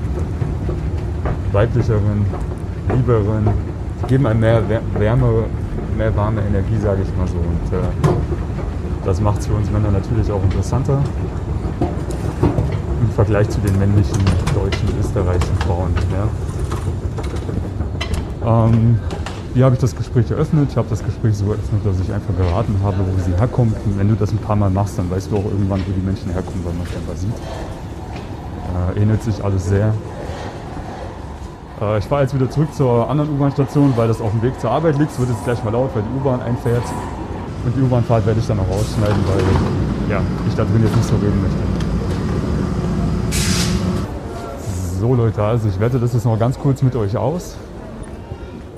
weiblicheren, 1.53 2.27
lieberen, 2.95 3.49
die 4.03 4.07
geben 4.09 4.27
einem 4.27 4.41
mehr 4.41 4.63
Wär- 4.69 4.83
Wärme, 4.99 5.45
mehr 5.97 6.15
warme 6.17 6.43
Energie, 6.43 6.79
sage 6.83 7.03
ich 7.03 7.17
mal 7.17 7.27
so. 7.27 7.37
Und 7.37 7.73
äh, 7.73 7.83
das 9.05 9.21
macht 9.21 9.41
es 9.41 9.47
für 9.47 9.55
uns 9.55 9.71
Männer 9.71 9.91
natürlich 9.91 10.31
auch 10.31 10.43
interessanter 10.43 10.99
im 13.01 13.11
Vergleich 13.11 13.49
zu 13.49 13.61
den 13.61 13.79
männlichen 13.79 14.19
deutschen, 14.55 14.89
österreichischen 15.01 15.57
Frauen. 15.67 15.93
Ja. 18.43 18.67
Ähm, 18.67 18.99
wie 19.55 19.65
habe 19.65 19.75
ich 19.75 19.81
das 19.81 19.97
Gespräch 19.97 20.31
eröffnet? 20.31 20.69
Ich 20.71 20.77
habe 20.77 20.89
das 20.91 21.03
Gespräch 21.03 21.35
so 21.37 21.47
eröffnet, 21.47 21.81
dass 21.85 21.99
ich 22.01 22.13
einfach 22.13 22.37
geraten 22.37 22.77
habe, 22.85 22.99
wo 22.99 23.23
sie 23.25 23.33
herkommt. 23.39 23.75
Und 23.87 23.99
wenn 23.99 24.09
du 24.09 24.15
das 24.15 24.31
ein 24.31 24.39
paar 24.39 24.57
Mal 24.57 24.69
machst, 24.69 24.99
dann 24.99 25.11
weißt 25.11 25.31
du 25.31 25.37
auch 25.37 25.45
irgendwann, 25.47 25.81
wo 25.87 25.93
die 25.93 26.05
Menschen 26.05 26.31
herkommen, 26.31 26.63
weil 26.65 26.75
man 26.75 26.87
es 26.87 26.95
einfach 26.95 27.17
sieht. 27.17 27.33
Äh, 28.77 29.03
ähnelt 29.03 29.23
sich 29.23 29.43
alles 29.45 29.67
sehr. 29.67 29.95
Äh, 31.81 31.99
ich 31.99 32.05
fahre 32.05 32.23
jetzt 32.23 32.35
wieder 32.35 32.51
zurück 32.51 32.75
zur 32.75 33.09
anderen 33.09 33.31
U-Bahn-Station, 33.31 33.93
weil 33.97 34.09
das 34.09 34.21
auf 34.21 34.31
dem 34.33 34.43
Weg 34.43 34.59
zur 34.61 34.71
Arbeit 34.71 34.99
liegt. 34.99 35.13
Es 35.13 35.19
wird 35.19 35.31
jetzt 35.31 35.45
gleich 35.45 35.63
mal 35.65 35.71
laut, 35.73 35.91
weil 35.95 36.03
die 36.03 36.21
U-Bahn 36.21 36.41
einfährt. 36.43 36.85
Und 37.65 37.77
die 37.77 37.83
U-Bahn-Fahrt 37.83 38.27
werde 38.27 38.41
ich 38.41 38.47
dann 38.47 38.59
auch 38.61 38.69
rausschneiden, 38.69 39.17
weil 39.27 40.11
ja, 40.11 40.21
ich 40.49 40.55
da 40.55 40.65
drin 40.65 40.83
jetzt 40.83 40.97
nicht 40.97 41.09
so 41.09 41.17
reden 41.17 41.41
möchte. 41.43 41.57
So 45.01 45.15
Leute, 45.15 45.43
also 45.43 45.69
ich 45.69 45.79
werte 45.79 45.99
das 45.99 46.15
jetzt 46.15 46.25
noch 46.25 46.39
ganz 46.39 46.59
kurz 46.59 46.83
mit 46.83 46.97
euch 46.97 47.17
aus. 47.17 47.57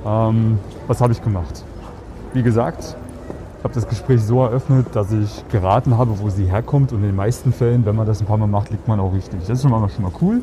Ähm, 0.07 0.59
was 0.87 1.01
habe 1.01 1.13
ich 1.13 1.23
gemacht? 1.23 1.65
Wie 2.33 2.43
gesagt, 2.43 2.97
Ich 3.59 3.65
habe 3.65 3.75
das 3.75 3.89
Gespräch 3.89 4.23
so 4.23 4.41
eröffnet, 4.41 4.87
dass 4.93 5.11
ich 5.11 5.45
geraten 5.51 5.99
habe, 5.99 6.21
wo 6.21 6.31
sie 6.31 6.45
herkommt. 6.45 6.93
Und 6.93 6.99
in 6.99 7.07
den 7.07 7.17
meisten 7.17 7.53
Fällen, 7.53 7.85
wenn 7.85 7.97
man 7.97 8.07
das 8.07 8.21
ein 8.21 8.27
paar 8.27 8.37
Mal 8.37 8.47
macht, 8.47 8.71
liegt 8.71 8.87
man 8.87 9.01
auch 9.01 9.13
richtig. 9.13 9.41
Das 9.41 9.51
ist 9.51 9.63
schon 9.63 9.73
mal, 9.73 9.89
schon 9.89 10.05
mal 10.05 10.13
cool. 10.23 10.43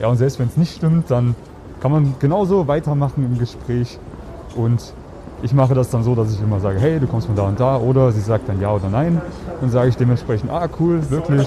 Ja, 0.00 0.08
und 0.08 0.16
selbst 0.16 0.40
wenn 0.40 0.48
es 0.48 0.56
nicht 0.56 0.74
stimmt, 0.74 1.08
dann 1.08 1.36
kann 1.80 1.92
man 1.92 2.14
genauso 2.18 2.66
weitermachen 2.66 3.24
im 3.24 3.38
Gespräch. 3.38 4.00
Und 4.56 4.92
ich 5.40 5.54
mache 5.54 5.74
das 5.74 5.90
dann 5.90 6.02
so, 6.02 6.16
dass 6.16 6.34
ich 6.34 6.42
immer 6.42 6.58
sage, 6.58 6.80
hey, 6.80 6.98
du 6.98 7.06
kommst 7.06 7.28
von 7.28 7.36
da 7.36 7.44
und 7.44 7.60
da. 7.60 7.76
Oder 7.76 8.10
sie 8.10 8.20
sagt 8.20 8.48
dann 8.48 8.60
ja 8.60 8.72
oder 8.72 8.88
nein. 8.90 9.22
Dann 9.60 9.70
sage 9.70 9.90
ich 9.90 9.96
dementsprechend, 9.96 10.50
ah, 10.50 10.68
cool, 10.80 11.00
wirklich. 11.10 11.46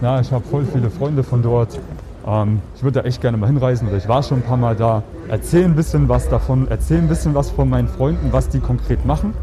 Na, 0.00 0.20
ich 0.20 0.32
habe 0.32 0.44
voll 0.46 0.64
viele 0.64 0.88
Freunde 0.88 1.22
von 1.22 1.42
dort. 1.42 1.78
Ähm, 2.26 2.60
ich 2.74 2.82
würde 2.82 3.02
da 3.02 3.06
echt 3.06 3.20
gerne 3.20 3.36
mal 3.36 3.46
hinreisen 3.46 3.88
oder 3.88 3.98
ich 3.98 4.08
war 4.08 4.22
schon 4.22 4.38
ein 4.38 4.42
paar 4.42 4.56
Mal 4.56 4.74
da. 4.74 5.02
Erzähl 5.28 5.64
ein 5.64 5.76
bisschen 5.76 6.08
was 6.08 6.28
davon, 6.28 6.66
erzähl 6.68 6.98
ein 6.98 7.08
bisschen 7.08 7.34
was 7.34 7.50
von 7.50 7.68
meinen 7.68 7.88
Freunden, 7.88 8.32
was 8.32 8.48
die 8.48 8.60
konkret 8.60 9.04
machen. 9.04 9.34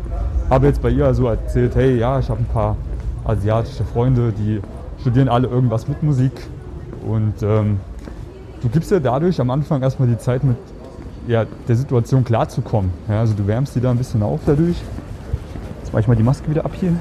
Habe 0.54 0.68
jetzt 0.68 0.84
bei 0.84 0.92
ihr 0.92 1.08
also 1.08 1.30
erzählt, 1.30 1.74
hey, 1.74 1.98
ja, 1.98 2.20
ich 2.20 2.30
habe 2.30 2.42
ein 2.42 2.46
paar 2.46 2.78
asiatische 3.26 3.84
Freunde, 3.86 4.32
die 4.32 4.62
studieren 5.02 5.28
alle 5.28 5.48
irgendwas 5.48 5.88
mit 5.88 6.04
Musik. 6.04 6.32
Und 7.08 7.42
ähm, 7.42 7.80
du 8.62 8.70
gibst 8.70 8.92
ja 8.92 9.00
dadurch 9.00 9.42
am 9.42 9.50
Anfang 9.50 9.82
erstmal 9.82 10.08
die 10.08 10.18
Zeit 10.20 10.44
mit 10.44 10.58
ja, 11.28 11.48
der 11.68 11.76
Situation 11.76 12.24
klarzukommen. 12.24 12.92
Ja, 13.10 13.22
also 13.22 13.34
du 13.34 13.48
wärmst 13.48 13.76
die 13.76 13.82
da 13.82 13.90
ein 13.90 13.98
bisschen 13.98 14.22
auf 14.22 14.42
dadurch. 14.46 14.78
Jetzt 15.82 15.92
mache 15.92 16.02
ich 16.02 16.08
mal 16.08 16.16
die 16.16 16.22
Maske 16.22 16.48
wieder 16.48 16.64
ab 16.66 16.74
hier. 16.80 16.94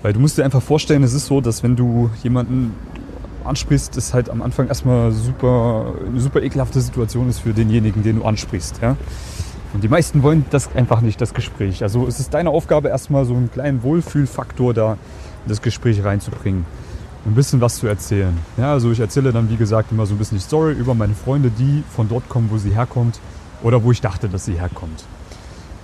Weil 0.00 0.14
du 0.14 0.20
musst 0.20 0.38
dir 0.38 0.44
einfach 0.46 0.62
vorstellen, 0.62 1.02
es 1.02 1.12
ist 1.12 1.26
so, 1.26 1.42
dass 1.42 1.62
wenn 1.62 1.76
du 1.76 2.08
jemanden 2.22 2.74
ansprichst, 3.48 3.96
es 3.96 4.14
halt 4.14 4.30
am 4.30 4.42
Anfang 4.42 4.68
erstmal 4.68 5.12
super, 5.12 5.94
eine 6.06 6.20
super 6.20 6.42
ekelhafte 6.42 6.80
Situation 6.80 7.28
ist 7.28 7.40
für 7.40 7.52
denjenigen, 7.52 8.02
den 8.02 8.20
du 8.20 8.24
ansprichst. 8.24 8.80
Ja? 8.82 8.96
Und 9.74 9.84
die 9.84 9.88
meisten 9.88 10.22
wollen 10.22 10.44
das 10.50 10.74
einfach 10.74 11.00
nicht, 11.00 11.20
das 11.20 11.34
Gespräch. 11.34 11.82
Also 11.82 12.06
es 12.06 12.20
ist 12.20 12.32
deine 12.34 12.50
Aufgabe, 12.50 12.88
erstmal 12.88 13.24
so 13.24 13.34
einen 13.34 13.50
kleinen 13.50 13.82
Wohlfühlfaktor 13.82 14.74
da 14.74 14.92
in 14.92 15.48
das 15.48 15.60
Gespräch 15.62 16.02
reinzubringen. 16.04 16.64
Ein 17.26 17.34
bisschen 17.34 17.60
was 17.60 17.76
zu 17.76 17.86
erzählen. 17.86 18.36
Ja, 18.56 18.72
also 18.72 18.90
ich 18.90 19.00
erzähle 19.00 19.32
dann, 19.32 19.50
wie 19.50 19.56
gesagt, 19.56 19.92
immer 19.92 20.06
so 20.06 20.14
ein 20.14 20.18
bisschen 20.18 20.38
die 20.38 20.44
Story 20.44 20.72
über 20.72 20.94
meine 20.94 21.14
Freunde, 21.14 21.50
die 21.50 21.82
von 21.90 22.08
dort 22.08 22.28
kommen, 22.28 22.48
wo 22.50 22.58
sie 22.58 22.70
herkommt 22.70 23.20
oder 23.62 23.82
wo 23.82 23.92
ich 23.92 24.00
dachte, 24.00 24.28
dass 24.28 24.44
sie 24.44 24.58
herkommt. 24.58 25.04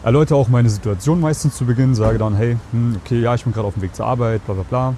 Erläutere 0.02 0.38
auch 0.38 0.48
meine 0.48 0.70
Situation 0.70 1.20
meistens 1.20 1.56
zu 1.56 1.64
Beginn, 1.64 1.94
sage 1.94 2.18
dann, 2.18 2.36
hey, 2.36 2.56
hm, 2.72 2.96
okay, 3.02 3.20
ja, 3.20 3.34
ich 3.34 3.44
bin 3.44 3.52
gerade 3.52 3.66
auf 3.66 3.74
dem 3.74 3.82
Weg 3.82 3.94
zur 3.94 4.06
Arbeit, 4.06 4.44
bla 4.44 4.54
bla 4.54 4.64
bla. 4.64 4.94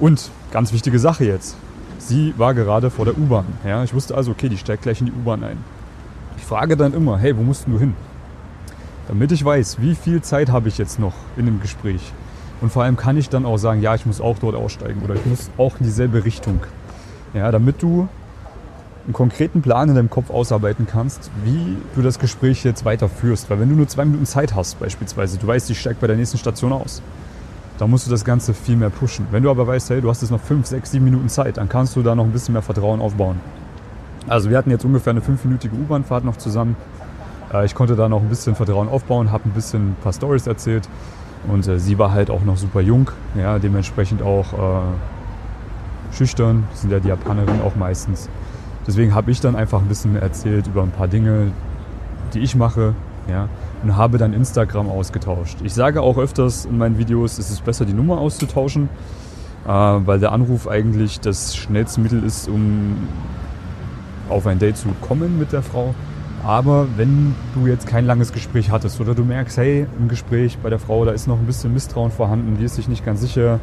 Und 0.00 0.30
ganz 0.50 0.72
wichtige 0.72 0.98
Sache 0.98 1.24
jetzt, 1.24 1.56
sie 1.98 2.34
war 2.36 2.54
gerade 2.54 2.90
vor 2.90 3.04
der 3.04 3.16
U-Bahn. 3.18 3.46
Ja, 3.64 3.82
ich 3.84 3.94
wusste 3.94 4.14
also, 4.14 4.30
okay, 4.32 4.48
die 4.48 4.58
steigt 4.58 4.82
gleich 4.82 5.00
in 5.00 5.06
die 5.06 5.12
U-Bahn 5.12 5.42
ein. 5.44 5.58
Ich 6.36 6.44
frage 6.44 6.76
dann 6.76 6.94
immer, 6.94 7.18
hey, 7.18 7.36
wo 7.36 7.42
musst 7.42 7.66
du 7.66 7.78
hin? 7.78 7.94
Damit 9.08 9.32
ich 9.32 9.44
weiß, 9.44 9.80
wie 9.80 9.94
viel 9.94 10.20
Zeit 10.22 10.50
habe 10.50 10.68
ich 10.68 10.78
jetzt 10.78 10.98
noch 10.98 11.14
in 11.36 11.46
dem 11.46 11.60
Gespräch. 11.60 12.12
Und 12.60 12.72
vor 12.72 12.82
allem 12.82 12.96
kann 12.96 13.16
ich 13.16 13.28
dann 13.28 13.44
auch 13.44 13.58
sagen, 13.58 13.82
ja, 13.82 13.94
ich 13.94 14.06
muss 14.06 14.20
auch 14.20 14.38
dort 14.38 14.54
aussteigen 14.54 15.02
oder 15.02 15.14
ich 15.14 15.24
muss 15.26 15.50
auch 15.58 15.78
in 15.78 15.86
dieselbe 15.86 16.24
Richtung. 16.24 16.60
Ja, 17.34 17.50
damit 17.52 17.82
du 17.82 18.08
einen 19.04 19.12
konkreten 19.12 19.62
Plan 19.62 19.88
in 19.88 19.94
deinem 19.94 20.10
Kopf 20.10 20.30
ausarbeiten 20.30 20.86
kannst, 20.90 21.30
wie 21.44 21.76
du 21.94 22.02
das 22.02 22.18
Gespräch 22.18 22.64
jetzt 22.64 22.84
weiterführst. 22.84 23.48
Weil 23.50 23.60
wenn 23.60 23.68
du 23.68 23.76
nur 23.76 23.86
zwei 23.86 24.04
Minuten 24.04 24.26
Zeit 24.26 24.54
hast, 24.54 24.80
beispielsweise, 24.80 25.38
du 25.38 25.46
weißt, 25.46 25.70
ich 25.70 25.78
steige 25.78 25.98
bei 26.00 26.06
der 26.06 26.16
nächsten 26.16 26.38
Station 26.38 26.72
aus, 26.72 27.02
dann 27.78 27.90
musst 27.90 28.06
du 28.06 28.10
das 28.10 28.24
Ganze 28.24 28.54
viel 28.54 28.76
mehr 28.76 28.90
pushen. 28.90 29.26
Wenn 29.30 29.42
du 29.42 29.50
aber 29.50 29.66
weißt, 29.66 29.90
hey, 29.90 30.00
du 30.00 30.08
hast 30.08 30.22
jetzt 30.22 30.30
noch 30.30 30.40
fünf, 30.40 30.66
sechs, 30.66 30.90
sieben 30.90 31.04
Minuten 31.04 31.28
Zeit, 31.28 31.56
dann 31.56 31.68
kannst 31.68 31.96
du 31.96 32.02
da 32.02 32.14
noch 32.14 32.24
ein 32.24 32.32
bisschen 32.32 32.52
mehr 32.52 32.62
Vertrauen 32.62 33.00
aufbauen. 33.00 33.40
Also 34.28 34.50
wir 34.50 34.58
hatten 34.58 34.70
jetzt 34.70 34.84
ungefähr 34.84 35.12
eine 35.12 35.20
fünfminütige 35.20 35.74
U-Bahn-Fahrt 35.74 36.24
noch 36.24 36.36
zusammen. 36.36 36.76
Äh, 37.52 37.64
ich 37.64 37.74
konnte 37.74 37.96
da 37.96 38.08
noch 38.08 38.22
ein 38.22 38.28
bisschen 38.28 38.54
Vertrauen 38.54 38.88
aufbauen, 38.88 39.30
habe 39.30 39.48
ein 39.48 39.52
bisschen 39.52 39.90
ein 39.90 39.96
paar 40.02 40.12
Stories 40.12 40.46
erzählt 40.46 40.88
und 41.48 41.66
äh, 41.68 41.78
sie 41.78 41.98
war 41.98 42.12
halt 42.12 42.30
auch 42.30 42.42
noch 42.42 42.56
super 42.56 42.80
jung, 42.80 43.10
ja, 43.36 43.58
dementsprechend 43.58 44.22
auch 44.22 44.52
äh, 44.52 46.16
schüchtern, 46.16 46.64
sind 46.74 46.90
ja 46.90 46.98
die 46.98 47.08
Japanerinnen 47.08 47.62
auch 47.62 47.76
meistens. 47.76 48.28
Deswegen 48.86 49.14
habe 49.14 49.30
ich 49.30 49.40
dann 49.40 49.56
einfach 49.56 49.80
ein 49.80 49.88
bisschen 49.88 50.16
erzählt 50.16 50.66
über 50.66 50.82
ein 50.82 50.90
paar 50.90 51.08
Dinge, 51.08 51.52
die 52.34 52.40
ich 52.40 52.54
mache, 52.56 52.94
ja, 53.28 53.48
und 53.82 53.96
habe 53.96 54.18
dann 54.18 54.32
Instagram 54.32 54.88
ausgetauscht. 54.88 55.58
Ich 55.64 55.74
sage 55.74 56.00
auch 56.02 56.18
öfters 56.18 56.64
in 56.64 56.78
meinen 56.78 56.98
Videos, 56.98 57.38
es 57.38 57.50
ist 57.50 57.64
besser, 57.64 57.84
die 57.84 57.92
Nummer 57.92 58.18
auszutauschen, 58.18 58.88
äh, 59.64 59.68
weil 59.68 60.18
der 60.18 60.32
Anruf 60.32 60.68
eigentlich 60.68 61.20
das 61.20 61.56
schnellste 61.56 62.00
Mittel 62.00 62.22
ist, 62.22 62.48
um 62.48 63.08
auf 64.28 64.46
ein 64.46 64.58
Date 64.58 64.76
zu 64.76 64.88
kommen 65.00 65.38
mit 65.38 65.52
der 65.52 65.62
Frau. 65.62 65.94
Aber 66.44 66.86
wenn 66.96 67.34
du 67.54 67.66
jetzt 67.66 67.86
kein 67.86 68.06
langes 68.06 68.32
Gespräch 68.32 68.70
hattest 68.70 69.00
oder 69.00 69.14
du 69.14 69.24
merkst, 69.24 69.56
hey, 69.56 69.86
im 69.98 70.08
Gespräch 70.08 70.58
bei 70.58 70.70
der 70.70 70.78
Frau, 70.78 71.04
da 71.04 71.10
ist 71.10 71.26
noch 71.26 71.38
ein 71.38 71.46
bisschen 71.46 71.72
Misstrauen 71.72 72.12
vorhanden, 72.12 72.56
die 72.58 72.64
ist 72.64 72.76
sich 72.76 72.88
nicht 72.88 73.04
ganz 73.04 73.20
sicher, 73.20 73.58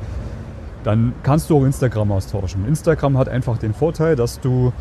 dann 0.84 1.14
kannst 1.24 1.50
du 1.50 1.58
auch 1.58 1.64
Instagram 1.64 2.12
austauschen. 2.12 2.68
Instagram 2.68 3.18
hat 3.18 3.30
einfach 3.30 3.58
den 3.58 3.74
Vorteil, 3.74 4.18
dass 4.18 4.42
du 4.42 4.74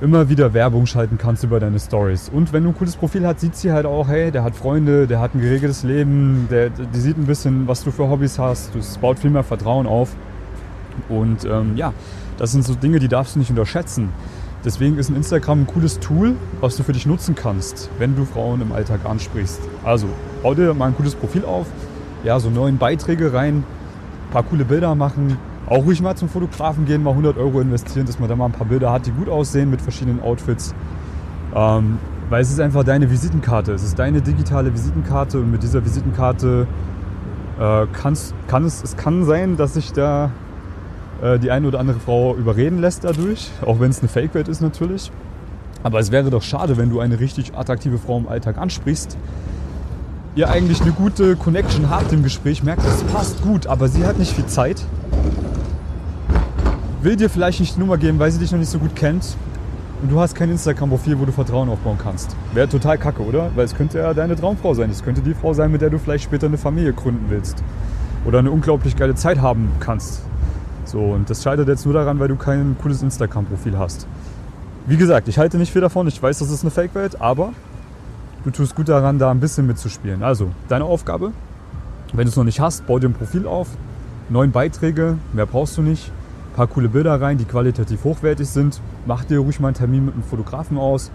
immer 0.00 0.28
wieder 0.28 0.52
Werbung 0.54 0.86
schalten 0.86 1.18
kannst 1.18 1.44
über 1.44 1.60
deine 1.60 1.78
Stories. 1.78 2.28
Und 2.28 2.52
wenn 2.52 2.64
du 2.64 2.70
ein 2.70 2.76
cooles 2.76 2.96
Profil 2.96 3.26
hast, 3.26 3.40
sieht 3.40 3.56
sie 3.56 3.72
halt 3.72 3.86
auch, 3.86 4.08
hey, 4.08 4.30
der 4.30 4.44
hat 4.44 4.54
Freunde, 4.54 5.06
der 5.06 5.20
hat 5.20 5.34
ein 5.34 5.40
geregeltes 5.40 5.82
Leben, 5.82 6.48
der, 6.50 6.70
die 6.70 7.00
sieht 7.00 7.16
ein 7.16 7.26
bisschen, 7.26 7.66
was 7.68 7.84
du 7.84 7.90
für 7.90 8.08
Hobbys 8.08 8.38
hast. 8.38 8.74
Es 8.74 8.98
baut 8.98 9.18
viel 9.18 9.30
mehr 9.30 9.42
Vertrauen 9.42 9.86
auf. 9.86 10.14
Und 11.08 11.44
ähm, 11.44 11.76
ja, 11.76 11.92
das 12.38 12.52
sind 12.52 12.64
so 12.64 12.74
Dinge, 12.74 12.98
die 12.98 13.08
darfst 13.08 13.34
du 13.34 13.38
nicht 13.38 13.50
unterschätzen. 13.50 14.10
Deswegen 14.64 14.98
ist 14.98 15.08
ein 15.10 15.16
Instagram 15.16 15.60
ein 15.60 15.66
cooles 15.66 16.00
Tool, 16.00 16.34
was 16.60 16.76
du 16.76 16.82
für 16.82 16.92
dich 16.92 17.06
nutzen 17.06 17.34
kannst, 17.34 17.88
wenn 17.98 18.16
du 18.16 18.24
Frauen 18.24 18.60
im 18.60 18.72
Alltag 18.72 19.00
ansprichst. 19.04 19.60
Also, 19.84 20.08
bau 20.42 20.54
dir 20.54 20.74
mal 20.74 20.86
ein 20.86 20.96
cooles 20.96 21.14
Profil 21.14 21.44
auf, 21.44 21.66
ja, 22.24 22.40
so 22.40 22.50
neuen 22.50 22.76
Beiträge 22.76 23.32
rein, 23.32 23.58
ein 23.58 24.32
paar 24.32 24.42
coole 24.42 24.64
Bilder 24.64 24.94
machen, 24.96 25.38
auch 25.66 25.84
ruhig 25.84 26.00
mal 26.00 26.14
zum 26.14 26.28
Fotografen 26.28 26.84
gehen, 26.86 27.02
mal 27.02 27.10
100 27.10 27.38
Euro 27.38 27.60
investieren, 27.60 28.06
dass 28.06 28.18
man 28.18 28.28
da 28.28 28.36
mal 28.36 28.46
ein 28.46 28.52
paar 28.52 28.66
Bilder 28.66 28.92
hat, 28.92 29.06
die 29.06 29.10
gut 29.10 29.28
aussehen 29.28 29.70
mit 29.70 29.82
verschiedenen 29.82 30.22
Outfits. 30.22 30.74
Ähm, 31.54 31.98
weil 32.30 32.42
es 32.42 32.50
ist 32.50 32.60
einfach 32.60 32.84
deine 32.84 33.10
Visitenkarte. 33.10 33.72
Es 33.72 33.82
ist 33.82 33.98
deine 33.98 34.20
digitale 34.20 34.72
Visitenkarte 34.72 35.38
und 35.38 35.50
mit 35.50 35.62
dieser 35.62 35.84
Visitenkarte 35.84 36.66
äh, 37.58 37.86
kannst, 37.92 38.34
kann 38.48 38.64
es, 38.64 38.82
es 38.82 38.96
kann 38.96 39.24
sein, 39.24 39.56
dass 39.56 39.74
sich 39.74 39.92
da 39.92 40.30
äh, 41.22 41.38
die 41.38 41.50
eine 41.50 41.66
oder 41.68 41.80
andere 41.80 41.98
Frau 41.98 42.34
überreden 42.36 42.80
lässt 42.80 43.04
dadurch, 43.04 43.50
auch 43.64 43.80
wenn 43.80 43.90
es 43.90 44.00
eine 44.00 44.08
Fake-Welt 44.08 44.48
ist 44.48 44.60
natürlich. 44.60 45.10
Aber 45.82 45.98
es 46.00 46.10
wäre 46.10 46.30
doch 46.30 46.42
schade, 46.42 46.76
wenn 46.76 46.90
du 46.90 47.00
eine 47.00 47.20
richtig 47.20 47.54
attraktive 47.56 47.98
Frau 47.98 48.18
im 48.18 48.28
Alltag 48.28 48.58
ansprichst, 48.58 49.16
ihr 50.34 50.50
eigentlich 50.50 50.82
eine 50.82 50.92
gute 50.92 51.36
Connection 51.36 51.90
habt 51.90 52.12
im 52.12 52.22
Gespräch, 52.22 52.62
merkt, 52.62 52.84
es 52.84 53.02
passt 53.04 53.40
gut, 53.42 53.66
aber 53.66 53.88
sie 53.88 54.04
hat 54.04 54.18
nicht 54.18 54.32
viel 54.32 54.46
Zeit 54.46 54.84
will 57.06 57.14
dir 57.14 57.30
vielleicht 57.30 57.60
nicht 57.60 57.76
die 57.76 57.78
Nummer 57.78 57.98
geben, 57.98 58.18
weil 58.18 58.32
sie 58.32 58.40
dich 58.40 58.50
noch 58.50 58.58
nicht 58.58 58.68
so 58.68 58.80
gut 58.80 58.96
kennt. 58.96 59.36
Und 60.02 60.10
du 60.10 60.18
hast 60.18 60.34
kein 60.34 60.50
Instagram-Profil, 60.50 61.20
wo 61.20 61.24
du 61.24 61.30
Vertrauen 61.30 61.68
aufbauen 61.68 61.98
kannst. 62.02 62.34
Wäre 62.52 62.68
total 62.68 62.98
kacke, 62.98 63.22
oder? 63.22 63.48
Weil 63.54 63.64
es 63.64 63.76
könnte 63.76 63.98
ja 63.98 64.12
deine 64.12 64.34
Traumfrau 64.34 64.74
sein. 64.74 64.90
Es 64.90 65.04
könnte 65.04 65.20
die 65.20 65.32
Frau 65.32 65.54
sein, 65.54 65.70
mit 65.70 65.82
der 65.82 65.90
du 65.90 66.00
vielleicht 66.00 66.24
später 66.24 66.48
eine 66.48 66.58
Familie 66.58 66.92
gründen 66.92 67.26
willst. 67.28 67.62
Oder 68.24 68.40
eine 68.40 68.50
unglaublich 68.50 68.96
geile 68.96 69.14
Zeit 69.14 69.40
haben 69.40 69.70
kannst. 69.78 70.22
So, 70.84 70.98
und 70.98 71.30
das 71.30 71.44
scheitert 71.44 71.68
jetzt 71.68 71.84
nur 71.84 71.94
daran, 71.94 72.18
weil 72.18 72.26
du 72.26 72.34
kein 72.34 72.74
cooles 72.82 73.02
Instagram-Profil 73.02 73.78
hast. 73.78 74.08
Wie 74.88 74.96
gesagt, 74.96 75.28
ich 75.28 75.38
halte 75.38 75.58
nicht 75.58 75.72
viel 75.72 75.82
davon. 75.82 76.08
Ich 76.08 76.20
weiß, 76.20 76.40
das 76.40 76.50
ist 76.50 76.62
eine 76.62 76.72
Fake-Welt, 76.72 77.20
aber 77.20 77.52
du 78.42 78.50
tust 78.50 78.74
gut 78.74 78.88
daran, 78.88 79.20
da 79.20 79.30
ein 79.30 79.38
bisschen 79.38 79.68
mitzuspielen. 79.68 80.24
Also, 80.24 80.48
deine 80.68 80.84
Aufgabe, 80.84 81.30
wenn 82.12 82.24
du 82.24 82.30
es 82.30 82.36
noch 82.36 82.42
nicht 82.42 82.58
hast, 82.58 82.84
bau 82.88 82.98
dir 82.98 83.08
ein 83.08 83.14
Profil 83.14 83.46
auf. 83.46 83.68
Neun 84.28 84.50
Beiträge, 84.50 85.18
mehr 85.32 85.46
brauchst 85.46 85.78
du 85.78 85.82
nicht 85.82 86.10
paar 86.56 86.66
coole 86.66 86.88
Bilder 86.88 87.20
rein, 87.20 87.38
die 87.38 87.44
qualitativ 87.44 88.02
hochwertig 88.02 88.48
sind. 88.48 88.80
Mach 89.04 89.24
dir 89.24 89.38
ruhig 89.38 89.60
mal 89.60 89.68
einen 89.68 89.76
Termin 89.76 90.06
mit 90.06 90.14
einem 90.14 90.24
Fotografen 90.24 90.78
aus 90.78 91.12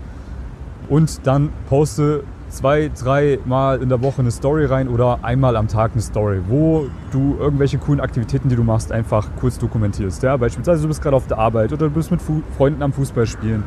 und 0.88 1.26
dann 1.26 1.50
poste 1.68 2.24
zwei, 2.50 2.92
drei 3.02 3.40
Mal 3.46 3.82
in 3.82 3.90
der 3.90 4.02
Woche 4.04 4.22
eine 4.22 4.32
Story 4.32 4.66
rein 4.66 4.88
oder 4.88 5.20
einmal 5.24 5.56
am 5.56 5.68
Tag 5.68 5.92
eine 5.94 6.02
Story, 6.02 6.42
wo 6.48 6.88
du 7.12 7.38
irgendwelche 7.40 7.78
coolen 7.78 8.00
Aktivitäten, 8.00 8.50
die 8.50 8.56
du 8.56 8.64
machst, 8.64 8.92
einfach 8.92 9.30
kurz 9.40 9.58
dokumentierst. 9.58 10.22
Ja? 10.22 10.38
Beispielsweise 10.38 10.84
du 10.84 10.88
bist 10.90 11.02
gerade 11.02 11.16
auf 11.16 11.28
der 11.28 11.40
Arbeit 11.40 11.74
oder 11.74 11.88
du 11.88 11.92
bist 11.92 12.12
mit 12.12 12.22
Fu 12.22 12.42
Freunden 12.58 12.84
am 12.84 12.94
Fußball 12.94 13.26
spielen 13.26 13.64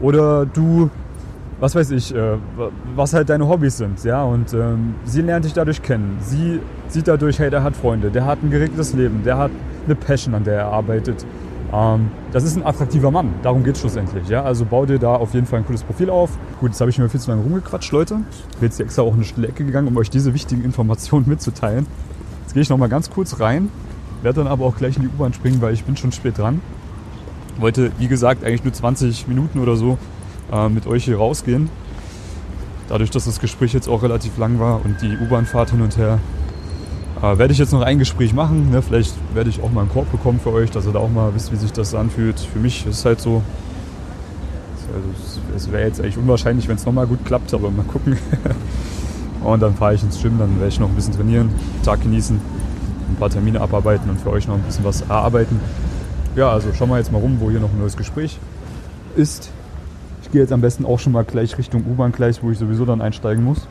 oder 0.00 0.46
du, 0.46 0.90
was 1.58 1.74
weiß 1.74 1.90
ich, 1.92 2.14
äh, 2.14 2.36
was 2.94 3.14
halt 3.14 3.30
deine 3.30 3.48
Hobbys 3.48 3.78
sind. 3.78 4.04
Ja? 4.04 4.22
Und 4.22 4.52
ähm, 4.52 4.94
sie 5.04 5.22
lernt 5.22 5.44
dich 5.44 5.54
dadurch 5.54 5.82
kennen. 5.82 6.18
Sie 6.20 6.60
sieht 6.88 7.08
dadurch, 7.08 7.38
hey, 7.38 7.50
der 7.50 7.62
hat 7.62 7.74
Freunde, 7.74 8.10
der 8.10 8.26
hat 8.26 8.42
ein 8.42 8.50
geregeltes 8.50 8.92
Leben, 8.92 9.22
der 9.24 9.38
hat 9.38 9.50
eine 9.90 9.98
Passion, 9.98 10.34
an 10.34 10.44
der 10.44 10.54
er 10.54 10.66
arbeitet. 10.66 11.24
Ähm, 11.72 12.10
das 12.32 12.44
ist 12.44 12.56
ein 12.56 12.64
attraktiver 12.64 13.10
Mann, 13.10 13.34
darum 13.42 13.64
geht 13.64 13.74
es 13.74 13.80
schlussendlich. 13.80 14.28
Ja? 14.28 14.42
Also 14.42 14.64
bau 14.64 14.86
dir 14.86 14.98
da 14.98 15.14
auf 15.14 15.34
jeden 15.34 15.46
Fall 15.46 15.60
ein 15.60 15.66
cooles 15.66 15.82
Profil 15.82 16.10
auf. 16.10 16.30
Gut, 16.60 16.70
jetzt 16.70 16.80
habe 16.80 16.90
ich 16.90 16.98
mir 16.98 17.08
viel 17.08 17.20
zu 17.20 17.30
lange 17.30 17.42
rumgequatscht, 17.42 17.92
Leute. 17.92 18.20
Ich 18.50 18.56
bin 18.56 18.68
jetzt 18.68 18.76
hier 18.76 18.86
extra 18.86 19.02
auch 19.02 19.14
eine 19.14 19.24
stille 19.24 19.48
Ecke 19.48 19.64
gegangen, 19.64 19.88
um 19.88 19.96
euch 19.96 20.10
diese 20.10 20.34
wichtigen 20.34 20.64
Informationen 20.64 21.24
mitzuteilen. 21.28 21.86
Jetzt 22.42 22.54
gehe 22.54 22.62
ich 22.62 22.68
noch 22.68 22.78
mal 22.78 22.88
ganz 22.88 23.10
kurz 23.10 23.40
rein, 23.40 23.68
werde 24.22 24.40
dann 24.40 24.48
aber 24.48 24.64
auch 24.64 24.76
gleich 24.76 24.96
in 24.96 25.02
die 25.02 25.08
U-Bahn 25.08 25.32
springen, 25.32 25.60
weil 25.60 25.74
ich 25.74 25.84
bin 25.84 25.96
schon 25.96 26.12
spät 26.12 26.38
dran. 26.38 26.60
Wollte, 27.58 27.92
wie 27.98 28.08
gesagt, 28.08 28.44
eigentlich 28.44 28.64
nur 28.64 28.72
20 28.72 29.28
Minuten 29.28 29.60
oder 29.60 29.76
so 29.76 29.98
äh, 30.50 30.68
mit 30.68 30.86
euch 30.86 31.04
hier 31.04 31.18
rausgehen. 31.18 31.68
dadurch, 32.88 33.10
dass 33.10 33.26
das 33.26 33.38
Gespräch 33.38 33.72
jetzt 33.72 33.88
auch 33.88 34.02
relativ 34.02 34.36
lang 34.38 34.58
war 34.58 34.84
und 34.84 35.00
die 35.00 35.16
U-Bahn-Fahrt 35.16 35.70
hin 35.70 35.80
und 35.80 35.96
her, 35.96 36.18
äh, 37.22 37.38
werde 37.38 37.52
ich 37.52 37.58
jetzt 37.58 37.72
noch 37.72 37.82
ein 37.82 37.98
Gespräch 37.98 38.32
machen. 38.34 38.70
Ne? 38.70 38.82
Vielleicht 38.82 39.14
werde 39.34 39.50
ich 39.50 39.62
auch 39.62 39.70
mal 39.70 39.82
einen 39.82 39.90
Korb 39.90 40.10
bekommen 40.10 40.40
für 40.40 40.52
euch, 40.52 40.70
dass 40.70 40.86
ihr 40.86 40.92
da 40.92 40.98
auch 41.00 41.10
mal 41.10 41.34
wisst, 41.34 41.52
wie 41.52 41.56
sich 41.56 41.72
das 41.72 41.94
anfühlt. 41.94 42.38
Für 42.40 42.58
mich 42.58 42.86
ist 42.86 42.98
es 42.98 43.04
halt 43.04 43.20
so, 43.20 43.42
also 44.94 45.08
es- 45.56 45.70
wäre 45.72 45.84
jetzt 45.86 46.00
eigentlich 46.00 46.16
unwahrscheinlich, 46.18 46.66
wenn 46.68 46.76
es 46.76 46.86
nochmal 46.86 47.06
gut 47.06 47.24
klappt, 47.24 47.52
aber 47.54 47.70
mal 47.70 47.84
gucken. 47.84 48.16
und 49.44 49.60
dann 49.60 49.74
fahre 49.74 49.94
ich 49.94 50.02
ins 50.02 50.20
Gym, 50.20 50.38
dann 50.38 50.56
werde 50.56 50.68
ich 50.68 50.80
noch 50.80 50.88
ein 50.88 50.94
bisschen 50.94 51.14
trainieren, 51.14 51.50
Tag 51.84 52.02
genießen, 52.02 52.36
ein 52.36 53.16
paar 53.16 53.30
Termine 53.30 53.60
abarbeiten 53.60 54.08
und 54.10 54.20
für 54.20 54.30
euch 54.30 54.48
noch 54.48 54.54
ein 54.54 54.62
bisschen 54.62 54.84
was 54.84 55.02
erarbeiten. 55.02 55.60
Ja, 56.36 56.50
also 56.50 56.68
schauen 56.72 56.88
wir 56.90 56.98
jetzt 56.98 57.12
mal 57.12 57.18
rum, 57.18 57.36
wo 57.40 57.50
hier 57.50 57.60
noch 57.60 57.70
ein 57.72 57.78
neues 57.78 57.96
Gespräch 57.96 58.38
ist. 59.16 59.50
Ich 60.22 60.30
gehe 60.30 60.40
jetzt 60.40 60.52
am 60.52 60.60
besten 60.60 60.84
auch 60.86 60.98
schon 61.00 61.12
mal 61.12 61.24
gleich 61.24 61.58
Richtung 61.58 61.82
U-Bahn 61.84 62.12
gleich, 62.12 62.42
wo 62.42 62.50
ich 62.50 62.58
sowieso 62.58 62.84
dann 62.84 63.00
einsteigen 63.00 63.42
muss. 63.44 63.66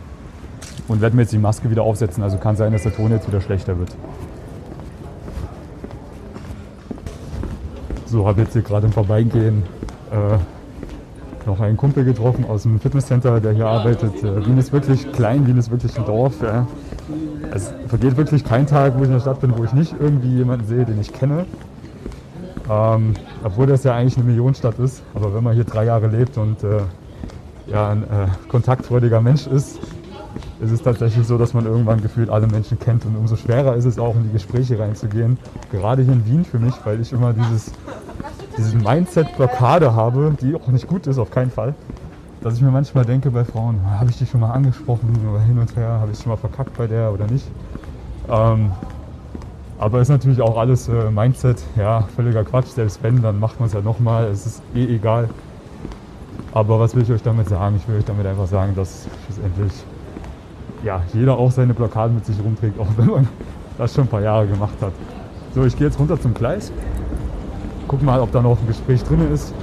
Und 0.90 1.02
werde 1.02 1.16
mir 1.16 1.22
jetzt 1.22 1.32
die 1.32 1.38
Maske 1.38 1.72
wieder 1.72 1.84
aufsetzen. 1.84 2.24
Also 2.24 2.38
kann 2.38 2.58
sein, 2.58 2.74
dass 2.74 2.84
der 2.84 2.94
Ton 2.94 3.12
jetzt 3.12 3.28
wieder 3.28 3.40
schlechter 3.40 3.78
wird. 3.78 3.96
So, 8.08 8.28
habe 8.28 8.42
jetzt 8.42 8.54
hier 8.54 8.64
gerade 8.64 8.88
im 8.88 8.92
Vorbeigehen 8.92 9.64
äh, 10.12 11.46
noch 11.46 11.60
einen 11.60 11.78
Kumpel 11.78 12.04
getroffen 12.04 12.44
aus 12.50 12.64
dem 12.64 12.80
Fitnesscenter, 12.80 13.40
der 13.40 13.52
hier 13.52 13.68
arbeitet. 13.68 14.24
Äh, 14.24 14.46
Wien 14.48 14.58
ist 14.58 14.74
wirklich 14.74 15.12
klein, 15.12 15.46
Wien 15.46 15.58
ist 15.58 15.70
wirklich 15.70 15.96
ein 15.96 16.06
Dorf. 16.06 16.42
Ja. 16.42 16.66
Es 17.54 17.72
vergeht 17.88 18.18
wirklich 18.18 18.44
kein 18.44 18.66
Tag, 18.66 18.96
wo 18.98 19.02
ich 19.02 19.08
in 19.08 19.14
der 19.14 19.20
Stadt 19.20 19.42
bin, 19.42 19.56
wo 19.56 19.64
ich 19.64 19.74
nicht 19.74 19.94
irgendwie 20.00 20.38
jemanden 20.38 20.66
sehe, 20.66 20.86
den 20.86 21.00
ich 21.00 21.14
kenne. 21.14 21.46
Ähm, 22.68 23.14
obwohl 23.44 23.68
das 23.68 23.84
ja 23.84 23.96
eigentlich 23.96 24.18
eine 24.18 24.26
Millionenstadt 24.26 24.80
ist. 24.80 25.04
Aber 25.14 25.36
wenn 25.36 25.44
man 25.44 25.54
hier 25.54 25.66
drei 25.66 25.86
Jahre 25.86 26.08
lebt 26.08 26.36
und 26.38 26.64
äh, 26.64 26.80
ja, 27.68 27.90
ein 27.90 28.04
äh, 28.04 28.28
kontaktfreudiger 28.48 29.22
Mensch 29.22 29.46
ist, 29.46 29.80
ist 30.62 30.72
es 30.72 30.82
tatsächlich 30.82 31.26
so, 31.26 31.38
dass 31.38 31.54
man 31.54 31.66
irgendwann 31.66 32.02
gefühlt 32.02 32.30
alle 32.30 32.48
Menschen 32.48 32.80
kennt. 32.80 33.06
Und 33.06 33.16
umso 33.16 33.36
schwerer 33.36 33.76
ist 33.76 33.86
es 33.86 33.98
auch, 33.98 34.16
in 34.16 34.24
die 34.24 34.32
Gespräche 34.34 34.78
reinzugehen. 34.78 35.38
Gerade 35.72 36.04
hier 36.04 36.14
in 36.14 36.26
Wien 36.26 36.46
für 36.46 36.60
mich, 36.60 36.74
weil 36.84 37.00
ich 37.00 37.14
immer 37.14 37.34
dieses, 37.34 37.72
diese 38.58 38.76
Mindset-Blockade 38.78 39.94
habe, 39.94 40.36
die 40.42 40.56
auch 40.56 40.68
nicht 40.68 40.88
gut 40.88 41.08
ist, 41.08 41.18
auf 41.18 41.32
keinen 41.32 41.52
Fall. 41.52 41.74
Dass 42.42 42.56
ich 42.56 42.62
mir 42.62 42.72
manchmal 42.72 43.06
denke 43.06 43.32
bei 43.32 43.44
Frauen, 43.44 43.80
"Ah, 43.86 44.00
habe 44.00 44.10
ich 44.10 44.18
die 44.18 44.26
schon 44.26 44.40
mal 44.40 44.52
angesprochen 44.52 45.14
oder 45.30 45.42
hin 45.42 45.60
und 45.60 45.76
her, 45.76 46.00
habe 46.02 46.12
ich 46.12 46.20
schon 46.20 46.30
mal 46.30 46.38
verkackt 46.38 46.78
bei 46.78 46.88
der 46.88 47.12
oder 47.12 47.28
nicht. 47.28 47.46
Ähm, 48.30 48.72
aber 49.78 50.02
ist 50.02 50.10
natürlich 50.10 50.42
auch 50.42 50.58
alles 50.58 50.90
äh, 50.90 51.10
Mindset, 51.10 51.64
ja, 51.78 52.02
völliger 52.16 52.44
Quatsch. 52.44 52.68
Selbst 52.68 53.02
wenn, 53.02 53.22
dann 53.22 53.40
macht 53.40 53.60
man 53.60 53.68
es 53.68 53.74
ja 53.74 53.82
nochmal. 53.82 54.26
Es 54.26 54.46
ist 54.46 54.62
eh 54.76 54.86
egal. 54.96 55.30
Aber 56.52 56.80
was 56.80 56.96
will 56.96 57.04
ich 57.04 57.12
euch 57.12 57.24
damit 57.24 57.48
sagen? 57.48 57.78
Ich 57.78 57.88
will 57.88 57.98
euch 57.98 58.06
damit 58.06 58.26
einfach 58.26 58.48
sagen, 58.48 58.76
dass 58.76 59.08
schlussendlich 59.26 59.72
ja, 60.84 61.02
jeder 61.14 61.38
auch 61.38 61.52
seine 61.52 61.74
Blockaden 61.74 62.16
mit 62.16 62.26
sich 62.26 62.38
rumträgt, 62.44 62.80
auch 62.80 62.88
wenn 62.98 63.08
man 63.08 63.28
das 63.78 63.94
schon 63.94 64.06
ein 64.06 64.10
paar 64.10 64.22
Jahre 64.22 64.48
gemacht 64.48 64.76
hat. 64.82 64.94
So, 65.54 65.66
ich 65.66 65.76
gehe 65.78 65.88
jetzt 65.88 66.00
runter 66.00 66.20
zum 66.20 66.34
Gleis. 66.34 66.72
Guck 67.88 68.04
mal, 68.04 68.20
ob 68.20 68.32
da 68.32 68.42
noch 68.42 68.60
ein 68.60 68.68
Gespräch 68.68 69.04
drin 69.04 69.32
ist. 69.34 69.54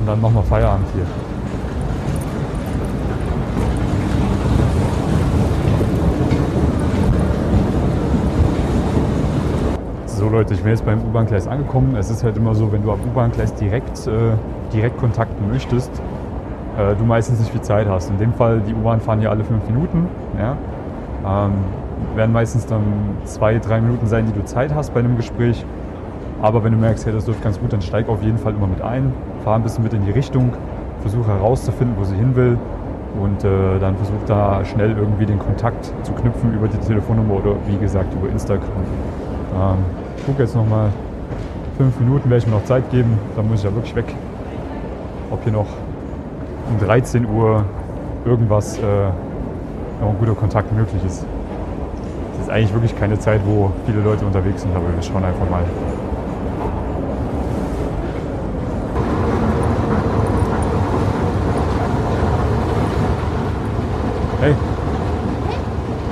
Und 0.00 0.06
dann 0.06 0.20
machen 0.20 0.36
wir 0.36 0.42
Feierabend 0.42 0.86
hier. 0.94 1.04
So 10.06 10.28
Leute, 10.28 10.54
ich 10.54 10.60
bin 10.60 10.70
jetzt 10.70 10.84
beim 10.84 11.00
U-Bahn-Gleis 11.02 11.46
angekommen. 11.46 11.96
Es 11.96 12.10
ist 12.10 12.22
halt 12.22 12.36
immer 12.36 12.54
so, 12.54 12.70
wenn 12.70 12.82
du 12.82 12.92
am 12.92 13.00
U-Bahn-Gleis 13.00 13.54
direkt, 13.54 14.06
äh, 14.06 14.32
direkt 14.72 14.98
kontakten 14.98 15.48
möchtest, 15.48 15.90
äh, 16.78 16.94
du 16.94 17.04
meistens 17.04 17.40
nicht 17.40 17.50
viel 17.50 17.60
Zeit 17.60 17.88
hast. 17.88 18.08
In 18.10 18.18
dem 18.18 18.32
Fall, 18.32 18.60
die 18.60 18.72
U-Bahn 18.72 19.00
fahren 19.00 19.20
ja 19.20 19.30
alle 19.30 19.44
fünf 19.44 19.66
Minuten. 19.66 20.06
Ja? 20.38 20.56
Ähm, 21.26 21.52
werden 22.14 22.32
meistens 22.32 22.66
dann 22.66 22.82
zwei, 23.24 23.58
drei 23.58 23.80
Minuten 23.80 24.06
sein, 24.06 24.26
die 24.26 24.32
du 24.32 24.44
Zeit 24.44 24.72
hast 24.74 24.94
bei 24.94 25.00
einem 25.00 25.16
Gespräch. 25.16 25.64
Aber 26.40 26.62
wenn 26.62 26.72
du 26.72 26.78
merkst, 26.78 27.04
hey, 27.04 27.12
das 27.12 27.26
läuft 27.26 27.42
ganz 27.42 27.58
gut, 27.58 27.72
dann 27.72 27.82
steig 27.82 28.08
auf 28.08 28.22
jeden 28.22 28.38
Fall 28.38 28.54
immer 28.54 28.68
mit 28.68 28.80
ein. 28.80 29.12
Fahr 29.42 29.56
ein 29.56 29.62
bisschen 29.62 29.82
mit 29.82 29.92
in 29.92 30.04
die 30.04 30.12
Richtung, 30.12 30.52
versuche 31.00 31.28
herauszufinden, 31.28 31.96
wo 31.98 32.04
sie 32.04 32.14
hin 32.14 32.36
will. 32.36 32.56
Und 33.20 33.42
äh, 33.42 33.80
dann 33.80 33.96
versuch 33.96 34.24
da 34.26 34.64
schnell 34.64 34.96
irgendwie 34.96 35.26
den 35.26 35.40
Kontakt 35.40 35.92
zu 36.02 36.12
knüpfen 36.12 36.54
über 36.54 36.68
die 36.68 36.76
Telefonnummer 36.76 37.34
oder 37.34 37.56
wie 37.66 37.76
gesagt 37.78 38.14
über 38.14 38.30
Instagram. 38.30 38.68
Ähm, 39.56 39.78
ich 40.16 40.26
gucke 40.26 40.42
jetzt 40.42 40.54
nochmal 40.54 40.90
fünf 41.76 41.98
Minuten, 41.98 42.30
werde 42.30 42.44
ich 42.44 42.46
mir 42.46 42.52
noch 42.52 42.64
Zeit 42.64 42.88
geben. 42.90 43.18
Dann 43.34 43.48
muss 43.48 43.58
ich 43.58 43.64
ja 43.64 43.74
wirklich 43.74 43.96
weg. 43.96 44.14
Ob 45.32 45.42
hier 45.42 45.52
noch 45.52 45.66
um 46.68 46.78
13 46.78 47.26
Uhr 47.26 47.64
irgendwas, 48.24 48.78
äh, 48.78 48.82
noch 50.00 50.10
ein 50.10 50.18
guter 50.18 50.34
Kontakt 50.34 50.72
möglich 50.72 51.02
ist. 51.04 51.24
Es 52.34 52.42
ist 52.42 52.50
eigentlich 52.50 52.72
wirklich 52.72 52.98
keine 52.98 53.18
Zeit, 53.18 53.40
wo 53.44 53.72
viele 53.86 54.00
Leute 54.00 54.24
unterwegs 54.24 54.62
sind, 54.62 54.74
aber 54.74 54.86
wir 54.94 55.02
schauen 55.02 55.24
einfach 55.24 55.48
mal. 55.48 55.64
Hey, 64.40 64.54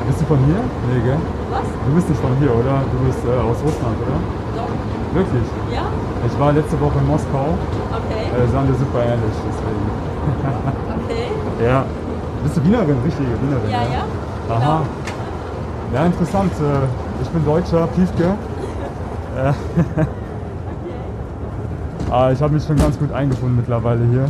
bist 0.09 0.21
du 0.21 0.25
von 0.25 0.39
hier? 0.47 0.57
Nee, 0.93 1.01
gell? 1.05 1.19
Was? 1.51 1.63
Du 1.87 1.95
bist 1.95 2.09
nicht 2.09 2.21
von 2.21 2.37
hier, 2.41 2.51
oder? 2.51 2.83
Du 2.91 3.07
bist 3.07 3.21
äh, 3.25 3.39
aus 3.39 3.57
Russland, 3.63 3.97
oder? 4.03 4.19
Doch. 4.57 5.15
Wirklich? 5.15 5.47
Ja? 5.73 5.83
Ich 6.27 6.41
war 6.41 6.53
letzte 6.53 6.81
Woche 6.81 6.99
in 6.99 7.07
Moskau. 7.07 7.55
Okay. 7.93 8.16
Äh, 8.37 8.49
sahen 8.53 8.69
wir 8.69 8.75
super 8.75 9.03
ähnlich, 9.03 9.37
deswegen. 9.49 9.87
Okay. 11.05 11.31
Ja. 11.65 11.85
Bist 12.43 12.57
du 12.59 12.65
Wienerin, 12.65 12.97
richtige 13.05 13.29
Wienerin? 13.41 13.71
Ja, 13.71 13.83
ja. 13.83 14.55
Aha. 14.55 14.83
Ja, 15.95 16.05
interessant. 16.07 16.53
Äh, 16.61 16.87
Ich 17.23 17.29
bin 17.31 17.45
Deutscher, 17.45 17.87
Piefke. 17.89 18.25
Äh, 19.37 19.53
Aber 22.11 22.33
ich 22.35 22.41
habe 22.41 22.55
mich 22.55 22.65
schon 22.65 22.77
ganz 22.77 22.99
gut 22.99 23.13
eingefunden 23.13 23.57
mittlerweile 23.57 24.01
hier. 24.11 24.29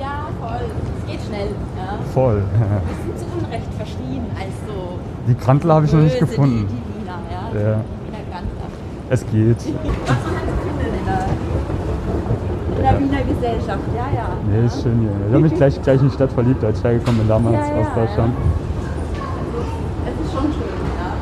Ja, 0.00 0.26
voll. 0.40 0.66
Es 0.98 1.06
geht 1.12 1.20
schnell. 1.28 1.48
Ja. 1.76 1.98
Voll. 2.12 2.42
Wir 2.42 3.14
sind 3.14 3.18
zu 3.20 3.26
Unrecht 3.38 3.72
verschrien 3.76 4.26
als 4.36 4.54
so 4.66 4.98
Die 5.28 5.34
Krantel 5.34 5.72
habe 5.72 5.86
ich 5.86 5.92
noch 5.92 6.00
nicht 6.00 6.18
gefunden. 6.18 6.66
Die, 6.68 6.74
die 6.74 7.04
Wiener, 7.04 7.18
ja. 7.30 7.60
Ja. 7.70 7.76
Wiener 8.06 8.24
Grantler. 8.30 8.68
Es 9.10 9.24
geht. 9.30 9.58
Was 9.58 9.66
man 9.66 10.34
halt 10.34 10.48
so 10.48 10.54
findet 10.66 10.92
in 10.98 11.04
der, 11.06 11.22
in 12.78 12.82
der 12.82 12.98
Wiener 12.98 13.22
Gesellschaft. 13.40 13.80
Ja, 13.96 14.06
ja. 14.14 14.28
Nee, 14.50 14.66
ist 14.66 14.82
schön 14.82 14.98
hier. 15.00 15.10
Ich 15.28 15.32
habe 15.34 15.42
mich 15.42 15.54
gleich, 15.54 15.82
gleich 15.82 16.00
in 16.00 16.08
die 16.08 16.14
Stadt 16.14 16.32
verliebt, 16.32 16.62
als 16.64 16.78
ich 16.78 16.84
hergekommen 16.84 17.20
bin 17.20 17.28
damals 17.28 17.68
Ja, 17.68 17.74
ja, 17.74 17.80
aus 17.80 17.94
Deutschland. 17.94 18.34
Es 20.06 20.26
ist 20.26 20.32
schon 20.32 20.44
schön, 20.52 20.78
ja. 20.98 21.12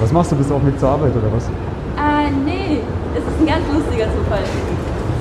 Was 0.00 0.12
machst 0.12 0.32
du? 0.32 0.36
Bist 0.36 0.50
du 0.50 0.54
auf 0.54 0.60
dem 0.62 0.68
Weg 0.72 0.78
zur 0.80 0.88
Arbeit 0.88 1.12
oder 1.14 1.32
was? 1.32 1.46
Äh, 1.46 2.30
nee. 2.44 2.80
Es 3.14 3.22
ist 3.22 3.40
ein 3.40 3.46
ganz 3.46 3.64
lustiger 3.72 4.06
Zufall. 4.06 4.42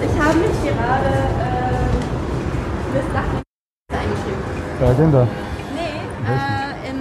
Ich 0.02 0.20
habe 0.22 0.40
mich 0.40 0.50
gerade 0.64 1.14
äh, 1.42 1.86
für 2.92 3.04
Sachen 3.14 3.42
eingeschrieben. 3.92 4.42
Ja, 4.82 4.94
den 4.94 5.12
da. 5.12 5.28
Nee, 5.76 6.28
äh, 6.32 6.90
in 6.90 6.98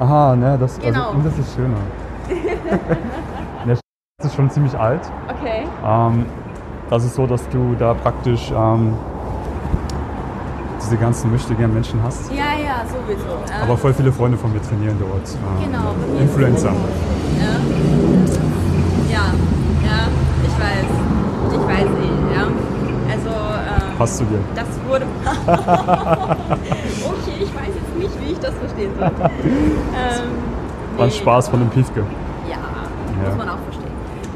Aha, 0.00 0.36
ne, 0.36 0.56
das, 0.58 0.78
Genau. 0.78 0.98
also, 1.08 1.10
und 1.18 1.26
das 1.26 1.38
ist 1.38 1.54
schöner. 1.54 1.76
Der 3.66 3.76
Sch- 3.76 3.80
ist 4.24 4.34
schon 4.34 4.48
ziemlich 4.50 4.78
alt. 4.78 5.00
Okay. 5.28 5.66
Ähm, 5.84 6.24
das 6.90 7.04
ist 7.04 7.14
so, 7.14 7.26
dass 7.26 7.48
du 7.50 7.74
da 7.78 7.94
praktisch 7.94 8.50
ähm, 8.56 8.94
diese 10.82 10.96
ganzen 10.96 11.30
möchtegern 11.30 11.72
Menschen 11.74 12.00
hast. 12.02 12.30
Ja, 12.32 12.44
ja, 12.62 12.82
sowieso. 12.86 13.26
Ja. 13.48 13.62
Aber 13.62 13.76
voll 13.76 13.92
viele 13.92 14.12
Freunde 14.12 14.38
von 14.38 14.52
mir 14.52 14.62
trainieren 14.62 14.96
dort. 14.98 15.28
Ähm, 15.34 15.70
Genau, 15.70 15.94
Influencer. 16.20 16.68
Ja. 16.68 17.44
ja, 19.12 19.24
ja, 19.84 20.08
ich 20.44 20.54
weiß. 20.58 20.90
Ich 21.52 21.66
weiß 21.66 21.86
eh, 21.86 22.34
ja. 22.34 22.42
Also, 23.10 23.30
ähm, 23.30 23.98
Passt 23.98 24.16
zu 24.18 24.24
dir. 24.24 24.38
das 24.54 24.66
wurde. 24.88 25.04
okay, 25.46 27.36
ich 27.40 27.54
weiß 27.54 27.72
jetzt 27.74 27.98
nicht, 27.98 28.20
wie 28.26 28.32
ich 28.32 28.38
das 28.38 28.54
verstehen 28.54 28.90
soll. 28.98 29.06
ähm, 29.06 29.12
War 30.96 31.04
ein 31.04 31.08
nee, 31.08 31.10
Spaß 31.10 31.48
von 31.48 31.60
dem 31.60 31.68
Piefke. 31.68 32.00
Ja, 32.48 32.56
Ja. 32.56 33.28
muss 33.28 33.36
man 33.36 33.48
auch 33.50 33.58
verstehen. 33.64 33.92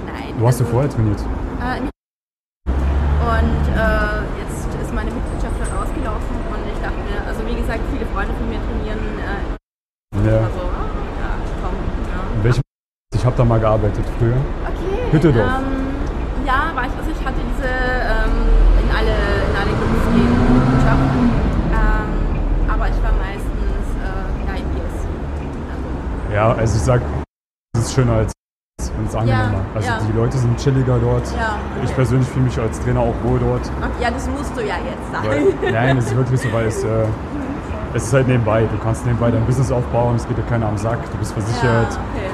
Nein. 0.07 0.35
Wo 0.39 0.47
hast 0.47 0.61
du 0.61 0.65
also, 0.65 0.73
vorher 0.75 0.91
trainiert? 0.91 1.21
Äh, 1.21 1.81
nicht. 1.81 1.92
Und 3.33 3.65
äh, 3.73 4.21
jetzt 4.45 4.69
ist 4.83 4.93
meine 4.93 5.11
Mitgliedschaft 5.11 5.57
halt 5.57 5.73
ausgelaufen 5.81 6.37
und 6.53 6.63
ich 6.69 6.79
dachte 6.85 7.01
mir, 7.09 7.17
also 7.27 7.41
wie 7.49 7.55
gesagt, 7.57 7.81
viele 7.91 8.05
Freunde 8.13 8.35
von 8.35 8.47
mir 8.49 8.61
trainieren. 8.61 9.01
Äh, 9.25 10.29
Ja. 10.29 10.37
also, 10.45 10.65
ja, 10.69 11.31
komm, 11.63 11.77
ja. 12.13 12.21
In 12.37 12.45
welchem 12.45 12.63
ich 13.15 13.25
habe 13.25 13.37
da 13.37 13.45
mal 13.45 13.61
gearbeitet 13.61 14.05
früher. 14.19 14.37
Okay. 14.37 15.13
Hüttedorf. 15.13 15.47
Ähm, 15.47 16.45
ja, 16.45 16.73
war 16.75 16.85
ich, 16.87 16.93
also 16.99 17.11
ich 17.11 17.25
hatte 17.25 17.41
diese 17.55 17.69
ähm, 17.69 18.37
in 18.83 18.89
alle 18.97 19.17
in 19.49 19.55
alle 19.61 19.73
Job. 20.85 21.01
Ähm, 21.73 22.11
aber 22.69 22.89
ich 22.89 23.03
war 23.03 23.13
meistens 23.17 23.87
äh, 24.03 24.61
in 24.61 24.69
BS. 24.75 24.97
Also, 25.73 26.35
Ja, 26.35 26.53
also 26.53 26.77
ich 26.77 26.83
sag, 26.83 27.01
es 27.77 27.85
ist 27.87 27.95
schöner 27.95 28.13
als 28.15 28.32
wenn 28.97 29.07
es 29.07 29.15
angenehmer. 29.15 29.61
Also 29.75 29.89
ja. 29.89 29.99
die 30.07 30.17
Leute 30.17 30.37
sind 30.39 30.57
chilliger 30.59 30.99
dort. 30.99 31.27
ja. 31.37 31.57
Ich 31.85 31.95
persönlich 31.95 32.29
fühle 32.29 32.45
mich 32.47 32.59
als 32.61 32.79
Trainer 32.81 33.01
auch 33.01 33.15
wohl 33.25 33.39
dort. 33.39 33.61
Okay, 33.81 34.03
ja, 34.03 34.11
das 34.11 34.29
musst 34.29 34.57
du 34.57 34.61
ja 34.61 34.77
jetzt 34.85 35.11
sagen. 35.13 35.29
Weil, 35.63 35.73
nein, 35.73 35.97
es 35.99 36.07
ist 36.07 36.17
wirklich 36.17 36.41
so, 36.41 36.53
weil 36.53 36.67
es, 36.67 36.83
äh, 36.85 37.05
es 37.95 38.05
ist 38.05 38.13
halt 38.13 38.29
nebenbei. 38.29 38.63
Du 38.71 38.79
kannst 38.83 39.05
nebenbei 39.07 39.31
dein 39.31 39.45
Business 39.45 39.71
aufbauen, 39.73 40.17
es 40.17 40.27
geht 40.27 40.39
dir 40.39 40.43
keiner 40.43 40.69
am 40.69 40.77
Sack, 40.79 40.99
du 41.11 41.19
bist 41.19 41.33
versichert. 41.33 41.63
Ja, 41.65 41.81
okay. 42.15 42.27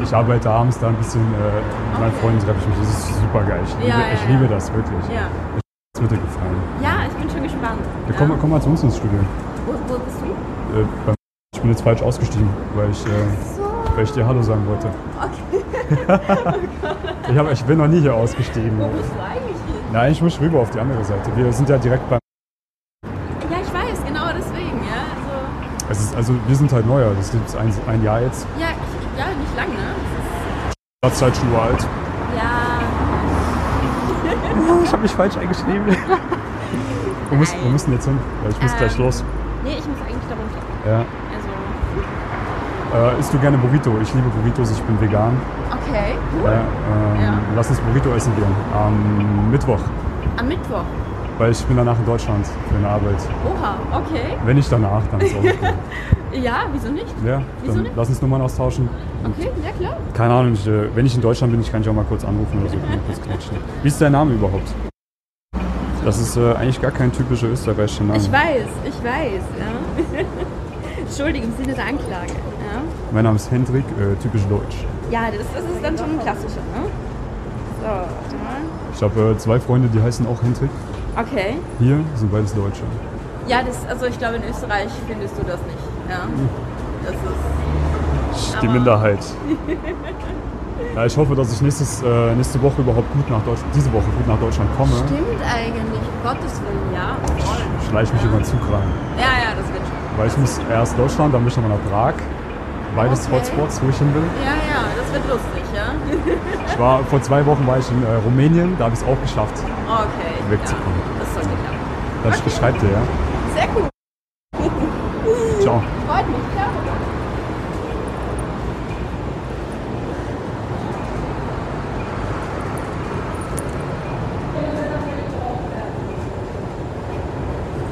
Äh, 0.00 0.02
Ich 0.02 0.14
arbeite 0.14 0.50
abends 0.50 0.78
da 0.78 0.88
ein 0.88 0.96
bisschen, 0.96 1.20
äh, 1.22 1.60
mit 1.92 2.00
meinen 2.00 2.12
Freunden 2.20 2.38
treffe 2.40 2.58
ich 2.60 2.66
mich. 2.68 2.78
Das 2.78 2.88
ist 2.98 3.20
super 3.20 3.42
geil. 3.44 3.60
Ich, 3.64 3.74
liebe, 3.76 3.88
Ja, 3.88 3.98
ja, 3.98 4.04
ich 4.14 4.22
ja. 4.22 4.28
liebe 4.30 4.48
das 4.48 4.72
wirklich. 4.74 5.04
Ja. 5.14 5.22
Das 5.94 6.02
wird 6.02 6.12
dir 6.12 6.18
gefallen. 6.18 6.56
ja, 6.82 6.90
ich 7.08 7.14
bin 7.14 7.30
schon 7.30 7.42
gespannt. 7.42 7.80
Ja, 8.08 8.14
komm, 8.18 8.28
mal- 8.28 8.38
komm 8.40 8.50
mal 8.50 8.60
zu 8.60 8.68
uns 8.70 8.82
ins 8.82 8.96
Studio. 8.96 9.18
Wo, 9.66 9.72
wo 9.72 9.98
bist 9.98 10.16
du? 10.20 10.80
Äh, 10.80 11.14
ich 11.54 11.60
bin 11.60 11.70
jetzt 11.70 11.82
falsch 11.82 12.02
ausgestiegen, 12.02 12.48
weil 12.74 12.90
ich, 12.90 13.04
äh, 13.06 13.08
So. 13.56 13.67
Weil 13.98 14.04
ich 14.04 14.12
dir 14.12 14.24
Hallo 14.24 14.40
sagen 14.42 14.64
wollte. 14.68 14.86
ich, 17.32 17.36
hab, 17.36 17.50
ich 17.50 17.64
bin 17.64 17.78
noch 17.78 17.88
nie 17.88 18.00
hier 18.00 18.14
ausgestiegen. 18.14 18.78
Wo 18.78 18.86
bist 18.86 19.10
du 19.12 19.20
eigentlich 19.20 19.56
hin? 19.56 19.74
Nein, 19.92 20.12
ich 20.12 20.22
muss 20.22 20.40
rüber 20.40 20.60
auf 20.60 20.70
die 20.70 20.78
andere 20.78 21.02
Seite. 21.04 21.32
Wir 21.34 21.52
sind 21.52 21.68
ja 21.68 21.78
direkt 21.78 22.08
beim. 22.08 22.20
Ja, 23.50 23.56
ich 23.60 23.74
weiß, 23.74 24.04
genau 24.06 24.26
deswegen, 24.36 24.78
ja. 24.86 25.02
Also, 25.88 25.90
Es 25.90 25.98
ist, 26.00 26.14
also 26.14 26.32
wir 26.46 26.54
sind 26.54 26.72
halt 26.72 26.86
neuer. 26.86 27.10
Das 27.16 27.32
gibt 27.32 27.56
ein, 27.56 27.74
ein 27.88 28.04
Jahr 28.04 28.20
jetzt. 28.20 28.46
ja, 28.60 28.68
ich, 28.68 29.18
ja, 29.18 29.24
nicht 29.36 29.56
lang, 29.56 29.68
ne? 29.70 29.96
Stadtzeitschuhe 31.04 31.60
alt. 31.60 31.84
Ja, 32.36 32.78
Ich 34.84 34.92
habe 34.92 35.02
mich 35.02 35.10
falsch 35.12 35.36
eingeschrieben. 35.38 35.86
Wo 37.30 37.34
müssen 37.34 37.88
wir 37.88 37.94
jetzt 37.96 38.04
hin? 38.04 38.16
Weil 38.44 38.52
ich 38.52 38.62
muss 38.62 38.70
Ähm, 38.72 38.78
gleich 38.78 38.96
los. 38.98 39.24
nee, 39.64 39.70
ich 39.76 39.86
muss 39.88 39.98
eigentlich 40.06 40.28
da 40.28 40.36
runter. 40.36 40.60
Ja. 40.88 40.98
Also, 41.34 41.48
Äh, 42.94 43.20
isst 43.20 43.32
du 43.34 43.38
gerne 43.38 43.58
Burrito? 43.58 43.92
Ich 44.02 44.14
liebe 44.14 44.28
Burritos, 44.30 44.70
ich 44.72 44.80
bin 44.82 45.00
vegan. 45.00 45.36
okay, 45.70 46.14
cool. 46.34 46.50
Ja, 46.50 46.52
ähm, 46.52 47.20
Ja. 47.22 47.38
Lass 47.56 47.68
uns 47.70 47.80
Burrito 47.80 48.14
essen 48.14 48.34
gehen. 48.36 48.46
Am 48.74 49.50
Mittwoch. 49.50 49.80
Am 50.38 50.48
Mittwoch. 50.48 50.84
Weil 51.38 51.52
ich 51.52 51.64
bin 51.66 51.76
danach 51.76 51.98
in 51.98 52.06
Deutschland 52.06 52.46
für 52.46 52.76
eine 52.76 52.88
Arbeit. 52.88 53.16
Oha, 53.46 53.74
okay. 53.98 54.36
Wenn 54.44 54.56
nicht 54.56 54.72
danach, 54.72 55.02
dann 55.10 55.20
okay. 55.20 55.54
Ja, 56.32 56.66
wieso 56.72 56.88
nicht? 56.92 57.06
Ja, 57.24 57.40
Wieso 57.62 57.74
dann 57.74 57.82
nicht? 57.84 57.96
lass 57.96 58.08
uns 58.08 58.20
Nummern 58.20 58.42
austauschen. 58.42 58.88
Okay, 59.24 59.50
ja 59.64 59.70
klar. 59.78 59.96
Keine 60.14 60.34
Ahnung, 60.34 60.52
ich, 60.54 60.66
äh, 60.66 60.94
wenn 60.94 61.06
ich 61.06 61.14
in 61.14 61.22
Deutschland 61.22 61.52
bin, 61.52 61.60
ich 61.62 61.70
kann 61.72 61.80
dich 61.82 61.90
auch 61.90 61.94
mal 61.94 62.04
kurz 62.04 62.24
anrufen 62.24 62.60
oder 62.60 62.70
so. 62.70 62.76
kurz 63.06 63.20
quatschen. 63.22 63.56
Wie 63.82 63.88
ist 63.88 64.00
dein 64.00 64.12
Name 64.12 64.34
überhaupt? 64.34 64.68
Das 66.04 66.18
ist 66.18 66.36
äh, 66.36 66.54
eigentlich 66.54 66.80
gar 66.82 66.90
kein 66.90 67.12
typischer 67.12 67.48
österreichischer 67.48 68.04
Name. 68.04 68.18
Ich 68.18 68.30
weiß, 68.30 68.66
ich 68.84 69.04
weiß, 69.04 69.42
ja. 69.58 70.20
Entschuldigung, 71.06 71.50
im 71.50 71.64
Sinne 71.64 71.74
der 71.74 71.86
Anklage. 71.86 72.32
Ja, 72.72 72.80
Mein 73.12 73.24
Name 73.24 73.36
ist 73.36 73.50
Hendrik, 73.50 73.84
äh, 73.98 74.14
typisch 74.22 74.42
deutsch. 74.48 74.76
ja 75.10 75.22
das, 75.30 75.46
das 75.54 75.64
ist 75.64 75.82
dann 75.82 75.96
schon 75.96 76.10
ein 76.18 76.20
klassischer, 76.20 76.60
ne? 76.74 76.88
So, 77.80 77.86
warte 77.86 78.36
mal. 78.44 78.60
Ich 78.94 79.02
habe 79.02 79.30
äh, 79.32 79.38
zwei 79.38 79.58
Freunde, 79.60 79.88
die 79.88 80.02
heißen 80.02 80.26
auch 80.26 80.42
Hendrik. 80.42 80.70
Okay. 81.16 81.56
Hier 81.78 82.00
sind 82.14 82.30
beides 82.32 82.54
Deutsche. 82.54 82.82
Ja, 83.46 83.62
das, 83.62 83.76
also 83.88 84.06
ich 84.06 84.18
glaube, 84.18 84.36
in 84.36 84.42
Österreich 84.50 84.90
findest 85.08 85.36
du 85.38 85.42
das 85.42 85.60
nicht. 85.62 85.78
Ja. 86.08 86.24
Hm. 86.24 86.48
Das 87.04 87.14
ist. 87.14 88.62
Die 88.62 88.68
Minderheit. 88.68 89.18
Ja, 90.94 91.04
ich 91.06 91.16
hoffe, 91.16 91.34
dass 91.34 91.52
ich 91.52 91.60
nächstes, 91.60 92.02
äh, 92.02 92.34
nächste 92.36 92.62
Woche 92.62 92.80
überhaupt 92.82 93.12
gut 93.12 93.28
nach 93.28 93.42
Deutschland, 93.42 93.74
diese 93.74 93.92
Woche 93.92 94.04
gut 94.16 94.26
nach 94.28 94.38
Deutschland 94.38 94.70
komme. 94.76 94.92
Stimmt 94.92 95.42
eigentlich, 95.42 95.82
um 95.82 96.22
Gottes 96.22 96.54
Willen, 96.62 96.94
ja. 96.94 97.16
Voll. 97.44 97.56
Schleich 97.90 98.12
mich 98.12 98.22
über 98.24 98.36
den 98.36 98.44
Zug 98.44 98.60
rein. 98.70 98.86
Ja, 99.16 99.22
ja, 99.42 99.50
das 99.58 99.66
wird 99.72 99.82
schon. 99.82 100.18
Weil 100.18 100.26
ich 100.28 100.36
muss 100.38 100.60
erst 100.70 100.96
Deutschland, 100.98 101.34
dann 101.34 101.40
bin 101.42 101.48
ich 101.48 101.56
nochmal 101.56 101.76
nach 101.76 101.90
Prag. 101.90 102.14
Beides 102.98 103.26
Okay. 103.26 103.36
Hotspots, 103.36 103.80
wo 103.80 103.88
ich 103.90 103.96
hin 103.96 104.12
will. 104.12 104.24
Ja, 104.44 104.54
ja, 104.56 104.82
das 104.98 105.12
wird 105.12 105.28
lustig, 105.28 105.62
ja. 105.72 105.94
Ich 106.66 106.78
war, 106.80 107.04
vor 107.04 107.22
zwei 107.22 107.46
Wochen 107.46 107.64
war 107.64 107.78
ich 107.78 107.88
in 107.92 108.02
äh, 108.02 108.14
Rumänien, 108.24 108.74
da 108.76 108.86
habe 108.86 108.94
ich 108.94 109.00
es 109.00 109.06
auch 109.06 109.20
geschafft. 109.22 109.54
Okay. 109.86 110.50
Wegzukommen. 110.50 110.98
Ja, 110.98 111.20
das 111.20 111.32
sollte 111.34 111.48
klappen. 111.48 111.78
Dann 112.24 112.32
Okay. 112.32 112.50
schreibt 112.50 112.82
ihr, 112.82 112.90
ja. 112.90 113.02
Sehr 113.54 113.68
cool. 113.76 113.88
Ciao. 115.62 115.80
Freut 116.08 116.26
mich, 116.26 116.38
ja. 116.56 116.66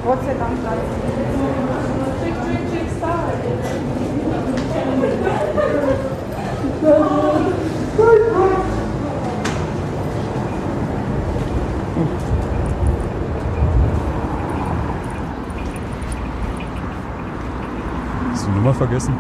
Gott 0.05 0.19
sei 0.25 0.35
Dank 0.35 0.57
Hast 18.33 18.47
du 18.47 18.51
die 18.51 18.57
Nummer 18.57 18.75
vergessen? 18.75 19.14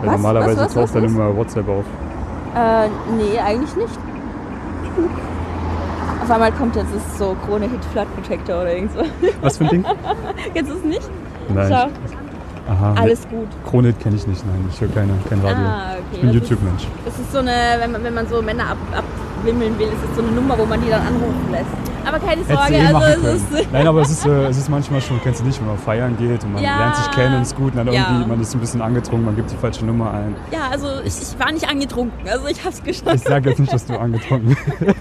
Weil 0.00 0.10
Was? 0.10 0.17
Normalerweise 0.28 0.60
Was, 0.60 0.66
was, 0.76 0.92
taucht 0.92 1.02
was? 1.02 1.12
Nummer 1.12 1.36
WhatsApp 1.36 1.68
auf. 1.68 1.84
Äh, 2.54 2.88
nee, 3.16 3.38
eigentlich 3.38 3.76
nicht. 3.76 3.98
Auf 6.22 6.30
einmal 6.30 6.52
kommt 6.52 6.76
jetzt 6.76 6.94
das 6.94 7.18
so 7.18 7.36
Krone 7.46 7.68
Hit 7.68 7.82
Flood 7.92 8.06
Protector 8.14 8.60
oder 8.60 8.74
irgend 8.74 8.92
so. 8.92 9.00
Was 9.40 9.56
für 9.56 9.64
ein 9.64 9.70
Ding? 9.70 9.84
Jetzt 10.52 10.68
ist 10.68 10.76
es 10.76 10.84
nicht? 10.84 11.10
Nein. 11.54 11.68
Schau. 11.72 11.88
Aha. 12.70 12.94
Alles 13.00 13.26
gut. 13.28 13.48
Krone 13.64 13.94
kenne 13.94 14.16
ich 14.16 14.26
nicht, 14.26 14.44
nein. 14.44 14.68
Ich 14.70 14.78
höre 14.78 14.90
keine, 14.90 15.12
kein 15.30 15.40
Radio. 15.40 15.64
Ah, 15.64 15.92
okay. 15.92 16.02
Ich 16.12 16.20
bin 16.20 16.28
ist- 16.30 16.34
YouTube-Mensch. 16.34 16.86
Das 17.06 17.18
ist 17.18 17.32
so 17.32 17.38
eine, 17.38 17.52
wenn 17.78 17.92
man, 17.92 18.04
wenn 18.04 18.12
man 18.14 18.26
so 18.28 18.42
Männer 18.42 18.72
ab, 18.72 18.76
abwimmeln 19.38 19.78
will, 19.78 19.86
ist 19.88 20.02
das 20.02 20.16
so 20.16 20.22
eine 20.22 20.32
Nummer, 20.32 20.58
wo 20.58 20.66
man 20.66 20.80
die 20.82 20.90
dann 20.90 21.00
anrufen 21.06 21.48
lässt. 21.50 21.66
Aber 22.06 22.18
keine 22.20 22.42
Sorge, 22.44 22.74
eh 22.74 22.82
machen 22.92 22.96
also 23.04 23.20
können. 23.20 23.36
es 23.52 23.60
ist. 23.60 23.72
Nein, 23.72 23.86
aber 23.86 24.00
es 24.00 24.10
ist, 24.10 24.24
äh, 24.26 24.46
es 24.46 24.56
ist 24.56 24.68
manchmal 24.70 25.00
schon, 25.02 25.20
kennst 25.22 25.40
du 25.40 25.44
nicht, 25.44 25.60
wenn 25.60 25.66
man 25.68 25.78
feiern 25.78 26.16
geht 26.16 26.42
und 26.42 26.54
man 26.54 26.62
Ja. 26.62 26.78
lernt 26.78 26.96
sich 26.96 27.10
kennen, 27.10 27.42
ist 27.42 27.54
gut, 27.54 27.72
und 27.72 27.76
dann 27.76 27.92
Ja. 27.92 28.08
irgendwie, 28.08 28.28
man 28.28 28.40
ist 28.40 28.54
ein 28.54 28.60
bisschen 28.60 28.80
angetrunken, 28.80 29.26
man 29.26 29.36
gibt 29.36 29.50
die 29.50 29.56
falsche 29.56 29.84
Nummer 29.84 30.12
ein. 30.12 30.34
Ja, 30.50 30.68
also 30.72 30.86
ich, 31.04 31.14
ich 31.20 31.38
war 31.38 31.52
nicht 31.52 31.68
angetrunken, 31.68 32.26
also 32.28 32.46
ich 32.48 32.64
hab's 32.64 32.80
Ich 32.84 33.02
geschafft. 33.04 33.24
sage 33.26 33.50
jetzt 33.50 33.58
nicht, 33.58 33.72
dass 33.72 33.84
du 33.86 33.96
angetrunken 33.98 34.56
bist. 34.80 34.96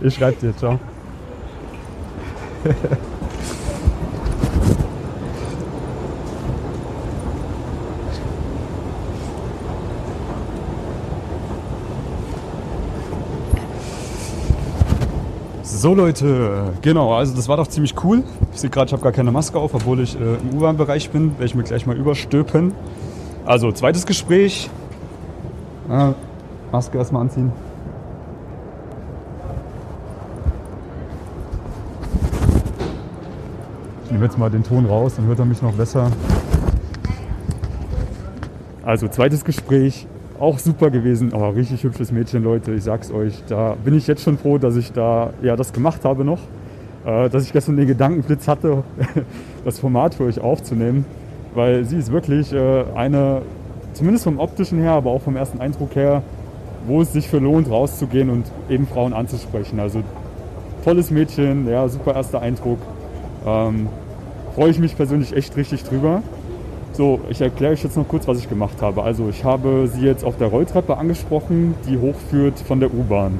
Ich 0.00 0.14
schreibe 0.16 0.36
dir, 0.40 0.56
ciao. 0.56 0.78
So 15.80 15.94
Leute, 15.94 16.74
genau, 16.82 17.14
also 17.14 17.34
das 17.34 17.48
war 17.48 17.56
doch 17.56 17.66
ziemlich 17.66 17.94
cool. 18.04 18.22
Ich 18.52 18.60
sehe 18.60 18.68
gerade, 18.68 18.88
ich 18.88 18.92
habe 18.92 19.02
gar 19.02 19.12
keine 19.12 19.32
Maske 19.32 19.58
auf, 19.58 19.72
obwohl 19.72 20.00
ich 20.00 20.14
äh, 20.14 20.34
im 20.34 20.58
U-Bahn-Bereich 20.58 21.08
bin. 21.08 21.30
Werde 21.38 21.46
ich 21.46 21.54
mir 21.54 21.62
gleich 21.62 21.86
mal 21.86 21.96
überstülpen. 21.96 22.74
Also, 23.46 23.72
zweites 23.72 24.04
Gespräch. 24.04 24.68
Ah, 25.88 26.12
Maske 26.70 26.98
erstmal 26.98 27.22
anziehen. 27.22 27.50
Ich 34.04 34.10
nehme 34.10 34.26
jetzt 34.26 34.36
mal 34.36 34.50
den 34.50 34.62
Ton 34.62 34.84
raus, 34.84 35.14
dann 35.16 35.24
hört 35.28 35.38
er 35.38 35.46
mich 35.46 35.62
noch 35.62 35.72
besser. 35.72 36.10
Also 38.84 39.08
zweites 39.08 39.46
Gespräch, 39.46 40.06
auch 40.40 40.58
super 40.58 40.90
gewesen, 40.90 41.32
aber 41.34 41.54
richtig 41.54 41.84
hübsches 41.84 42.10
Mädchen, 42.12 42.42
Leute. 42.42 42.72
Ich 42.72 42.84
sag's 42.84 43.12
euch, 43.12 43.34
da 43.46 43.76
bin 43.84 43.94
ich 43.94 44.06
jetzt 44.06 44.22
schon 44.22 44.38
froh, 44.38 44.58
dass 44.58 44.76
ich 44.76 44.92
da 44.92 45.32
ja 45.42 45.54
das 45.54 45.72
gemacht 45.72 46.04
habe 46.04 46.24
noch, 46.24 46.40
äh, 47.04 47.28
dass 47.28 47.44
ich 47.44 47.52
gestern 47.52 47.76
den 47.76 47.86
Gedankenblitz 47.86 48.48
hatte, 48.48 48.82
das 49.64 49.78
Format 49.78 50.14
für 50.14 50.24
euch 50.24 50.40
aufzunehmen, 50.40 51.04
weil 51.54 51.84
sie 51.84 51.98
ist 51.98 52.10
wirklich 52.10 52.52
äh, 52.52 52.84
eine, 52.94 53.42
zumindest 53.92 54.24
vom 54.24 54.38
optischen 54.38 54.80
her, 54.80 54.92
aber 54.92 55.10
auch 55.10 55.20
vom 55.22 55.36
ersten 55.36 55.60
Eindruck 55.60 55.94
her, 55.94 56.22
wo 56.86 57.02
es 57.02 57.12
sich 57.12 57.28
für 57.28 57.38
lohnt, 57.38 57.70
rauszugehen 57.70 58.30
und 58.30 58.46
eben 58.70 58.86
Frauen 58.86 59.12
anzusprechen. 59.12 59.78
Also 59.78 60.02
tolles 60.84 61.10
Mädchen, 61.10 61.68
ja, 61.68 61.86
super 61.88 62.14
erster 62.14 62.40
Eindruck. 62.40 62.78
Ähm, 63.46 63.88
Freue 64.54 64.70
ich 64.70 64.78
mich 64.80 64.96
persönlich 64.96 65.34
echt 65.36 65.56
richtig 65.56 65.84
drüber. 65.84 66.22
So, 66.92 67.20
ich 67.28 67.40
erkläre 67.40 67.72
euch 67.72 67.84
jetzt 67.84 67.96
noch 67.96 68.06
kurz, 68.08 68.26
was 68.26 68.38
ich 68.38 68.48
gemacht 68.48 68.82
habe. 68.82 69.02
Also 69.02 69.28
ich 69.28 69.44
habe 69.44 69.88
sie 69.92 70.04
jetzt 70.04 70.24
auf 70.24 70.36
der 70.36 70.48
Rolltreppe 70.48 70.96
angesprochen, 70.96 71.74
die 71.88 71.98
hochführt 71.98 72.58
von 72.58 72.80
der 72.80 72.92
U-Bahn. 72.92 73.38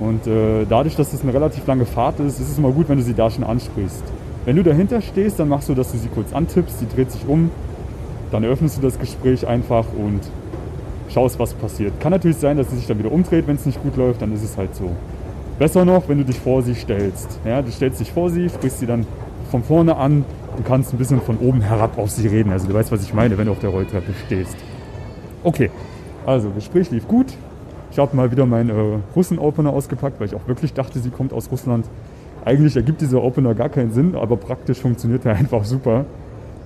Und 0.00 0.26
äh, 0.26 0.66
dadurch, 0.68 0.96
dass 0.96 1.12
es 1.12 1.22
eine 1.22 1.32
relativ 1.32 1.66
lange 1.66 1.86
Fahrt 1.86 2.18
ist, 2.20 2.40
ist 2.40 2.50
es 2.50 2.58
immer 2.58 2.72
gut, 2.72 2.88
wenn 2.88 2.98
du 2.98 3.04
sie 3.04 3.14
da 3.14 3.30
schon 3.30 3.44
ansprichst. 3.44 4.02
Wenn 4.44 4.56
du 4.56 4.62
dahinter 4.62 5.00
stehst, 5.02 5.38
dann 5.38 5.48
machst 5.48 5.68
du, 5.68 5.74
dass 5.74 5.92
du 5.92 5.98
sie 5.98 6.08
kurz 6.08 6.32
antippst, 6.32 6.78
sie 6.78 6.88
dreht 6.88 7.12
sich 7.12 7.26
um, 7.28 7.50
dann 8.32 8.42
eröffnest 8.42 8.78
du 8.78 8.82
das 8.82 8.98
Gespräch 8.98 9.46
einfach 9.46 9.84
und 9.96 10.20
schaust, 11.10 11.38
was 11.38 11.54
passiert. 11.54 12.00
Kann 12.00 12.12
natürlich 12.12 12.38
sein, 12.38 12.56
dass 12.56 12.70
sie 12.70 12.76
sich 12.76 12.86
dann 12.86 12.98
wieder 12.98 13.12
umdreht, 13.12 13.46
wenn 13.46 13.56
es 13.56 13.66
nicht 13.66 13.82
gut 13.82 13.96
läuft, 13.96 14.22
dann 14.22 14.32
ist 14.32 14.42
es 14.42 14.56
halt 14.56 14.74
so. 14.74 14.90
Besser 15.58 15.84
noch, 15.84 16.08
wenn 16.08 16.18
du 16.18 16.24
dich 16.24 16.38
vor 16.38 16.62
sie 16.62 16.74
stellst. 16.74 17.38
Ja, 17.44 17.60
du 17.60 17.70
stellst 17.70 18.00
dich 18.00 18.10
vor 18.12 18.30
sie, 18.30 18.48
sprichst 18.48 18.80
sie 18.80 18.86
dann 18.86 19.06
von 19.50 19.62
vorne 19.62 19.96
an 19.96 20.24
und 20.56 20.66
kannst 20.66 20.92
ein 20.92 20.98
bisschen 20.98 21.20
von 21.20 21.38
oben 21.38 21.60
herab 21.60 21.98
auf 21.98 22.10
sie 22.10 22.26
reden. 22.26 22.52
Also 22.52 22.68
du 22.68 22.74
weißt, 22.74 22.92
was 22.92 23.02
ich 23.02 23.14
meine, 23.14 23.38
wenn 23.38 23.46
du 23.46 23.52
auf 23.52 23.60
der 23.60 23.70
Rolltreppe 23.70 24.12
stehst. 24.26 24.56
Okay, 25.42 25.70
also 26.26 26.50
Gespräch 26.50 26.90
lief 26.90 27.08
gut. 27.08 27.26
Ich 27.90 27.98
habe 27.98 28.14
mal 28.16 28.30
wieder 28.30 28.46
meinen 28.46 28.70
äh, 28.70 28.98
Russen-Opener 29.16 29.70
ausgepackt, 29.70 30.20
weil 30.20 30.28
ich 30.28 30.34
auch 30.34 30.46
wirklich 30.46 30.72
dachte, 30.72 30.98
sie 30.98 31.10
kommt 31.10 31.32
aus 31.32 31.50
Russland. 31.50 31.86
Eigentlich 32.44 32.76
ergibt 32.76 33.00
dieser 33.00 33.22
Opener 33.22 33.54
gar 33.54 33.68
keinen 33.68 33.92
Sinn, 33.92 34.14
aber 34.14 34.36
praktisch 34.36 34.78
funktioniert 34.78 35.24
er 35.26 35.36
einfach 35.36 35.64
super. 35.64 36.04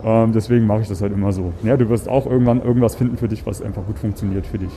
Ähm, 0.05 0.33
deswegen 0.33 0.67
mache 0.67 0.83
ich 0.83 0.89
das 0.89 1.01
halt 1.01 1.13
immer 1.13 1.33
so. 1.33 1.53
Ja, 1.63 1.77
du 1.77 1.89
wirst 1.89 2.09
auch 2.09 2.27
irgendwann 2.27 2.63
irgendwas 2.63 2.95
finden 2.95 3.17
für 3.17 3.29
dich, 3.29 3.47
was 3.47 3.63
einfach 3.63 3.85
gut 3.87 3.99
funktioniert 3.99 4.47
für 4.47 4.59
dich. 4.59 4.73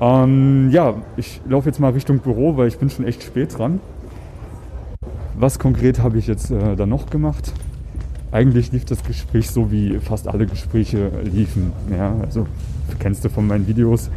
Ähm, 0.00 0.70
ja, 0.72 0.94
ich 1.16 1.40
laufe 1.48 1.68
jetzt 1.68 1.78
mal 1.78 1.92
Richtung 1.92 2.18
Büro, 2.18 2.56
weil 2.56 2.68
ich 2.68 2.78
bin 2.78 2.90
schon 2.90 3.06
echt 3.06 3.22
spät 3.22 3.56
dran. 3.56 3.80
Was 5.38 5.58
konkret 5.58 6.02
habe 6.02 6.18
ich 6.18 6.26
jetzt 6.26 6.50
äh, 6.50 6.76
da 6.76 6.86
noch 6.86 7.08
gemacht? 7.08 7.52
Eigentlich 8.36 8.70
lief 8.70 8.84
das 8.84 9.02
Gespräch 9.02 9.48
so, 9.48 9.72
wie 9.72 9.98
fast 9.98 10.28
alle 10.28 10.44
Gespräche 10.44 11.10
liefen. 11.24 11.72
Ja, 11.90 12.14
also 12.20 12.46
kennst 12.98 13.24
du 13.24 13.30
von 13.30 13.46
meinen 13.46 13.66
Videos. 13.66 14.10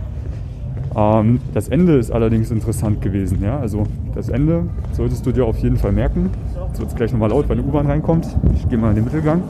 Ähm, 0.93 1.39
das 1.53 1.69
Ende 1.69 1.95
ist 1.95 2.12
allerdings 2.12 2.51
interessant 2.51 3.01
gewesen. 3.01 3.41
Ja? 3.41 3.58
Also 3.60 3.88
das 4.13 4.27
Ende 4.27 4.63
solltest 4.91 5.25
du 5.25 5.32
dir 5.32 5.45
auf 5.45 5.60
jeden 5.60 5.77
Fall 5.77 5.93
merken. 5.93 6.32
Es 6.73 6.82
wird 6.82 6.93
gleich 6.97 7.13
nochmal 7.13 7.29
laut, 7.29 7.47
wenn 7.47 7.60
eine 7.60 7.65
U-Bahn 7.65 7.88
reinkommt. 7.88 8.27
Ich 8.55 8.67
gehe 8.67 8.77
mal 8.77 8.89
in 8.89 8.95
den 8.95 9.05
Mittelgang. 9.05 9.41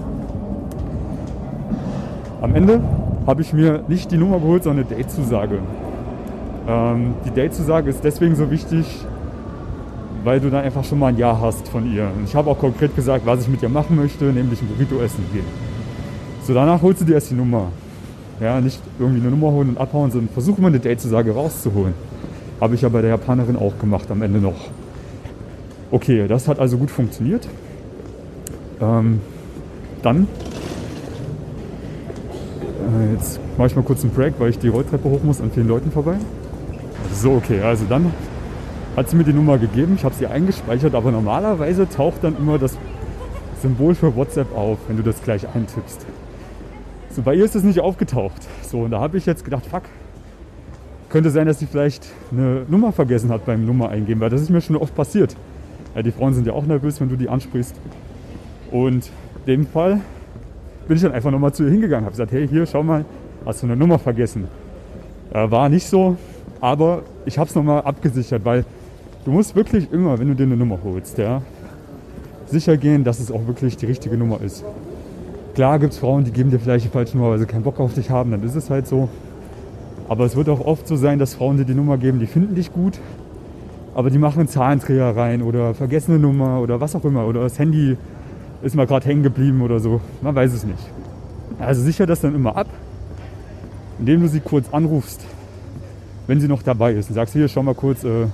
Am 2.40 2.54
Ende 2.54 2.80
habe 3.26 3.42
ich 3.42 3.52
mir 3.54 3.84
nicht 3.88 4.12
die 4.12 4.18
Nummer 4.18 4.38
geholt, 4.38 4.66
sondern 4.66 4.86
eine 4.86 4.98
Date-Zusage. 4.98 5.58
Ähm, 6.68 7.16
die 7.26 7.32
Date-Zusage 7.32 7.90
ist 7.90 8.04
deswegen 8.04 8.36
so 8.36 8.52
wichtig, 8.52 8.86
weil 10.30 10.40
du 10.40 10.52
dann 10.52 10.64
einfach 10.64 10.84
schon 10.84 11.00
mal 11.00 11.08
ein 11.08 11.18
Ja 11.18 11.42
hast 11.42 11.68
von 11.70 11.92
ihr. 11.92 12.04
Und 12.16 12.26
ich 12.26 12.36
habe 12.36 12.52
auch 12.52 12.60
konkret 12.60 12.96
gesagt, 12.96 13.26
was 13.26 13.42
ich 13.42 13.48
mit 13.48 13.64
ihr 13.64 13.70
machen 13.70 13.96
möchte, 13.96 14.26
nämlich 14.26 14.62
ein 14.62 14.68
Burrito 14.68 15.04
essen 15.04 15.24
gehen. 15.34 15.44
So, 16.44 16.54
danach 16.54 16.84
holst 16.84 17.02
du 17.02 17.06
dir 17.06 17.16
erst 17.16 17.32
die 17.32 17.34
Nummer. 17.34 17.72
Ja, 18.40 18.62
nicht 18.62 18.80
irgendwie 19.00 19.22
eine 19.22 19.32
Nummer 19.32 19.52
holen 19.52 19.70
und 19.70 19.80
abhauen, 19.80 20.12
sondern 20.12 20.30
versuche 20.30 20.62
mal 20.62 20.68
eine 20.68 20.80
Date-Zusage 20.80 21.32
rauszuholen. 21.32 21.96
Habe 22.62 22.76
ich 22.76 22.84
ja 22.84 22.90
bei 22.90 23.02
der 23.02 23.10
Japanerin 23.10 23.56
auch 23.56 23.76
gemacht 23.80 24.12
am 24.12 24.22
Ende 24.22 24.38
noch. 24.38 24.54
Okay, 25.90 26.28
das 26.28 26.48
hat 26.48 26.60
also 26.60 26.78
gut 26.78 26.92
funktioniert. 26.92 27.48
Ähm, 28.80 29.22
dann, 30.04 30.28
äh, 32.86 33.14
jetzt 33.14 33.40
mache 33.58 33.66
ich 33.70 33.76
mal 33.76 33.82
kurz 33.82 34.04
einen 34.04 34.14
Break, 34.14 34.36
weil 34.38 34.52
ich 34.52 34.60
die 34.60 34.68
Rolltreppe 34.68 35.10
hoch 35.10 35.24
muss 35.24 35.42
an 35.42 35.50
vielen 35.50 35.68
Leuten 35.68 35.90
vorbei. 35.92 36.18
So, 37.16 37.32
okay, 37.32 37.62
also 37.62 37.86
dann 37.90 38.14
hat 39.00 39.10
sie 39.10 39.16
mir 39.16 39.24
die 39.24 39.32
Nummer 39.32 39.58
gegeben, 39.58 39.94
ich 39.96 40.04
habe 40.04 40.14
sie 40.14 40.28
eingespeichert, 40.28 40.94
aber 40.94 41.12
normalerweise 41.12 41.88
taucht 41.88 42.22
dann 42.22 42.36
immer 42.36 42.58
das 42.58 42.78
Symbol 43.62 43.96
für 43.96 44.14
WhatsApp 44.14 44.54
auf, 44.54 44.78
wenn 44.90 44.98
du 44.98 45.04
das 45.04 45.24
gleich 45.24 45.48
eintippst. 45.56 46.06
So, 47.10 47.22
bei 47.22 47.34
ihr 47.34 47.46
ist 47.46 47.56
es 47.56 47.64
nicht 47.64 47.80
aufgetaucht. 47.80 48.42
So, 48.62 48.82
und 48.82 48.92
da 48.92 49.00
habe 49.00 49.18
ich 49.18 49.26
jetzt 49.26 49.46
gedacht, 49.46 49.66
fuck, 49.66 49.84
könnte 51.08 51.30
sein, 51.30 51.48
dass 51.48 51.60
sie 51.60 51.66
vielleicht 51.66 52.08
eine 52.32 52.66
Nummer 52.68 52.92
vergessen 52.92 53.30
hat 53.30 53.46
beim 53.46 53.66
Nummer 53.66 53.88
eingeben, 53.88 54.20
weil 54.20 54.30
das 54.30 54.42
ist 54.42 54.50
mir 54.50 54.60
schon 54.60 54.76
oft 54.76 54.94
passiert. 54.94 55.34
Ja, 55.96 56.02
die 56.02 56.12
Frauen 56.12 56.34
sind 56.34 56.46
ja 56.46 56.52
auch 56.52 56.66
nervös, 56.66 57.00
wenn 57.00 57.08
du 57.08 57.16
die 57.16 57.30
ansprichst. 57.30 57.76
Und 58.70 59.10
in 59.46 59.46
dem 59.46 59.66
Fall 59.66 60.02
bin 60.90 60.98
ich 60.98 61.04
dann 61.04 61.14
einfach 61.14 61.32
nochmal 61.32 61.54
zu 61.54 61.64
ihr 61.64 61.72
hingegangen, 61.72 62.04
habe 62.04 62.12
gesagt, 62.12 62.34
hey, 62.34 62.46
hier, 62.50 62.66
schau 62.66 62.84
mal, 62.84 63.06
hast 63.46 63.64
du 63.64 63.68
eine 63.68 63.78
Nummer 63.78 63.98
vergessen. 63.98 64.50
Äh, 65.32 65.50
war 65.50 65.70
nicht 65.70 65.88
so, 65.88 66.18
aber 66.60 67.04
ich 67.26 67.40
habe 67.40 67.48
es 67.48 67.56
nochmal 67.56 67.84
abgesichert, 67.84 68.44
weil 68.44 68.66
du 69.26 69.32
musst 69.32 69.56
wirklich 69.56 69.92
immer, 69.92 70.20
wenn 70.20 70.28
du 70.28 70.36
dir 70.36 70.44
eine 70.44 70.58
Nummer 70.58 70.80
holst, 70.84 71.18
ja, 71.18 71.42
sicher 72.48 72.78
gehen, 72.78 73.04
dass 73.04 73.20
es 73.20 73.32
auch 73.32 73.48
wirklich 73.48 73.78
die 73.78 73.86
richtige 73.86 74.18
Nummer 74.18 74.42
ist. 74.42 74.64
Klar 75.56 75.80
gibt 75.80 75.94
es 75.94 76.00
Frauen, 76.00 76.24
die 76.24 76.32
geben 76.32 76.52
dir 76.52 76.60
vielleicht 76.60 76.86
die 76.86 76.90
falsche 76.90 77.18
Nummer, 77.18 77.32
weil 77.32 77.40
sie 77.40 77.46
keinen 77.46 77.64
Bock 77.64 77.80
auf 77.80 77.94
dich 77.94 78.10
haben, 78.10 78.32
dann 78.32 78.44
ist 78.44 78.56
es 78.56 78.70
halt 78.70 78.88
so. 78.88 79.10
Aber 80.08 80.26
es 80.26 80.36
wird 80.36 80.50
auch 80.50 80.62
oft 80.62 80.88
so 80.88 80.96
sein, 80.96 81.20
dass 81.20 81.36
Frauen 81.36 81.58
dir 81.58 81.66
die 81.66 81.76
Nummer 81.76 81.98
geben, 81.98 82.20
die 82.20 82.28
finden 82.28 82.56
dich 82.56 82.72
gut, 82.74 83.00
aber 83.94 84.10
die 84.10 84.18
machen 84.18 84.40
einen 84.40 84.48
Zahlendreher 84.48 85.16
rein 85.16 85.42
oder 85.42 85.74
vergessen 85.74 86.14
eine 86.14 86.22
Nummer 86.22 86.62
oder 86.62 86.80
was 86.80 86.96
auch 86.96 87.04
immer. 87.04 87.28
Oder 87.28 87.42
das 87.42 87.60
Handy 87.60 87.98
ist 88.62 88.76
mal 88.76 88.88
gerade 88.88 89.06
hängen 89.06 89.24
geblieben 89.24 89.62
oder 89.62 89.80
so. 89.80 90.02
Man 90.22 90.34
weiß 90.36 90.54
es 90.54 90.64
nicht. 90.64 90.80
Also 91.60 91.82
sicher 91.82 92.06
das 92.06 92.22
dann 92.22 92.36
immer 92.36 92.56
ab, 92.56 92.68
indem 94.00 94.22
du 94.22 94.28
sie 94.28 94.40
kurz 94.40 94.70
anrufst, 94.72 95.22
wenn 96.28 96.40
sie 96.40 96.48
noch 96.48 96.64
dabei 96.64 96.94
ist. 96.94 97.10
Und 97.10 97.16
sagst, 97.16 97.34
hier, 97.34 97.48
schau 97.48 97.64
mal 97.64 97.76
kurz, 97.76 98.04
äh, 98.04 98.28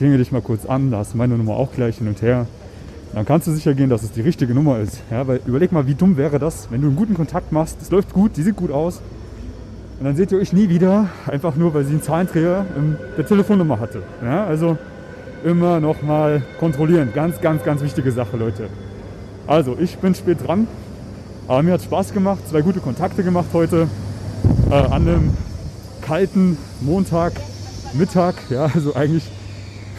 klinge 0.00 0.16
dich 0.16 0.32
mal 0.32 0.40
kurz 0.40 0.64
an, 0.64 0.90
da 0.90 0.96
hast 0.96 1.12
du 1.12 1.18
meine 1.18 1.36
Nummer 1.36 1.56
auch 1.56 1.72
gleich 1.72 1.98
hin 1.98 2.08
und 2.08 2.22
her. 2.22 2.46
Dann 3.12 3.26
kannst 3.26 3.46
du 3.46 3.52
sicher 3.52 3.74
gehen, 3.74 3.90
dass 3.90 4.02
es 4.02 4.12
die 4.12 4.22
richtige 4.22 4.54
Nummer 4.54 4.78
ist. 4.78 5.02
Ja, 5.10 5.28
weil 5.28 5.42
überleg 5.44 5.72
mal, 5.72 5.86
wie 5.86 5.94
dumm 5.94 6.16
wäre 6.16 6.38
das, 6.38 6.68
wenn 6.70 6.80
du 6.80 6.86
einen 6.86 6.96
guten 6.96 7.12
Kontakt 7.12 7.52
machst, 7.52 7.76
es 7.82 7.90
läuft 7.90 8.14
gut, 8.14 8.38
die 8.38 8.42
sieht 8.42 8.56
gut 8.56 8.70
aus. 8.70 9.02
Und 9.98 10.06
dann 10.06 10.16
seht 10.16 10.32
ihr 10.32 10.38
euch 10.38 10.54
nie 10.54 10.70
wieder, 10.70 11.10
einfach 11.26 11.54
nur, 11.54 11.74
weil 11.74 11.84
sie 11.84 11.90
einen 11.90 12.02
Zahlendreher 12.02 12.64
in 12.78 12.96
der 13.18 13.26
Telefonnummer 13.26 13.78
hatte. 13.78 14.02
Ja, 14.24 14.46
also 14.46 14.78
immer 15.44 15.80
nochmal 15.80 16.44
kontrollieren. 16.58 17.10
Ganz, 17.14 17.42
ganz, 17.42 17.62
ganz 17.62 17.82
wichtige 17.82 18.10
Sache, 18.10 18.38
Leute. 18.38 18.70
Also, 19.46 19.76
ich 19.78 19.98
bin 19.98 20.14
spät 20.14 20.38
dran. 20.46 20.66
Aber 21.46 21.62
mir 21.62 21.74
hat 21.74 21.82
Spaß 21.82 22.14
gemacht, 22.14 22.48
zwei 22.48 22.62
gute 22.62 22.80
Kontakte 22.80 23.22
gemacht 23.22 23.48
heute. 23.52 23.86
Äh, 24.70 24.74
an 24.76 24.92
einem 24.92 25.36
kalten 26.00 26.56
Montag, 26.80 27.34
Mittag. 27.92 28.36
Ja, 28.48 28.70
also 28.74 28.94
eigentlich 28.94 29.24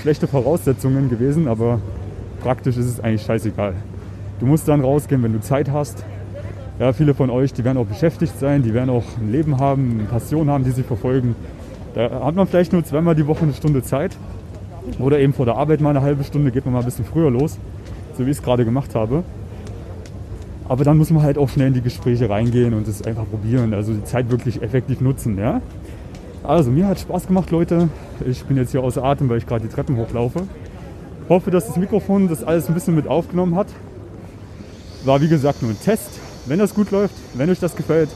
schlechte 0.01 0.27
Voraussetzungen 0.27 1.09
gewesen, 1.09 1.47
aber 1.47 1.79
praktisch 2.41 2.77
ist 2.77 2.87
es 2.87 2.99
eigentlich 2.99 3.21
scheißegal. 3.21 3.73
Du 4.39 4.47
musst 4.47 4.67
dann 4.67 4.81
rausgehen, 4.81 5.21
wenn 5.21 5.33
du 5.33 5.39
Zeit 5.39 5.71
hast. 5.71 6.03
Ja, 6.79 6.93
viele 6.93 7.13
von 7.13 7.29
euch, 7.29 7.53
die 7.53 7.63
werden 7.63 7.77
auch 7.77 7.85
beschäftigt 7.85 8.39
sein, 8.39 8.63
die 8.63 8.73
werden 8.73 8.89
auch 8.89 9.03
ein 9.19 9.31
Leben 9.31 9.59
haben, 9.59 9.99
eine 9.99 10.03
Passion 10.09 10.49
haben, 10.49 10.63
die 10.63 10.71
sie 10.71 10.81
verfolgen. 10.81 11.35
Da 11.93 12.25
hat 12.25 12.35
man 12.35 12.47
vielleicht 12.47 12.73
nur 12.73 12.83
zweimal 12.83 13.13
die 13.13 13.27
Woche 13.27 13.43
eine 13.43 13.53
Stunde 13.53 13.83
Zeit. 13.83 14.17
Oder 14.97 15.19
eben 15.19 15.33
vor 15.33 15.45
der 15.45 15.57
Arbeit 15.57 15.79
mal 15.79 15.91
eine 15.91 16.01
halbe 16.01 16.23
Stunde, 16.23 16.51
geht 16.51 16.65
man 16.65 16.73
mal 16.73 16.79
ein 16.79 16.85
bisschen 16.85 17.05
früher 17.05 17.29
los, 17.29 17.59
so 18.17 18.25
wie 18.25 18.31
ich 18.31 18.37
es 18.37 18.43
gerade 18.43 18.65
gemacht 18.65 18.95
habe. 18.95 19.23
Aber 20.67 20.83
dann 20.83 20.97
muss 20.97 21.11
man 21.11 21.21
halt 21.21 21.37
auch 21.37 21.49
schnell 21.49 21.67
in 21.67 21.73
die 21.75 21.81
Gespräche 21.81 22.27
reingehen 22.27 22.73
und 22.73 22.87
es 22.87 23.03
einfach 23.03 23.29
probieren, 23.29 23.75
also 23.75 23.93
die 23.93 24.03
Zeit 24.05 24.31
wirklich 24.31 24.63
effektiv 24.63 25.01
nutzen. 25.01 25.37
Ja? 25.37 25.61
Also 26.43 26.71
mir 26.71 26.87
hat 26.87 26.99
Spaß 26.99 27.27
gemacht, 27.27 27.51
Leute. 27.51 27.89
Ich 28.25 28.43
bin 28.45 28.57
jetzt 28.57 28.71
hier 28.71 28.81
außer 28.81 29.03
Atem, 29.03 29.29
weil 29.29 29.37
ich 29.37 29.45
gerade 29.45 29.67
die 29.67 29.73
Treppen 29.73 29.95
hochlaufe. 29.97 30.47
Hoffe, 31.29 31.51
dass 31.51 31.67
das 31.67 31.77
Mikrofon 31.77 32.27
das 32.27 32.43
alles 32.43 32.67
ein 32.67 32.73
bisschen 32.73 32.95
mit 32.95 33.07
aufgenommen 33.07 33.55
hat. 33.55 33.67
War 35.05 35.21
wie 35.21 35.27
gesagt 35.27 35.61
nur 35.61 35.69
ein 35.69 35.79
Test. 35.79 36.09
Wenn 36.47 36.57
das 36.57 36.73
gut 36.73 36.89
läuft, 36.89 37.13
wenn 37.35 37.49
euch 37.51 37.59
das 37.59 37.75
gefällt, 37.75 38.09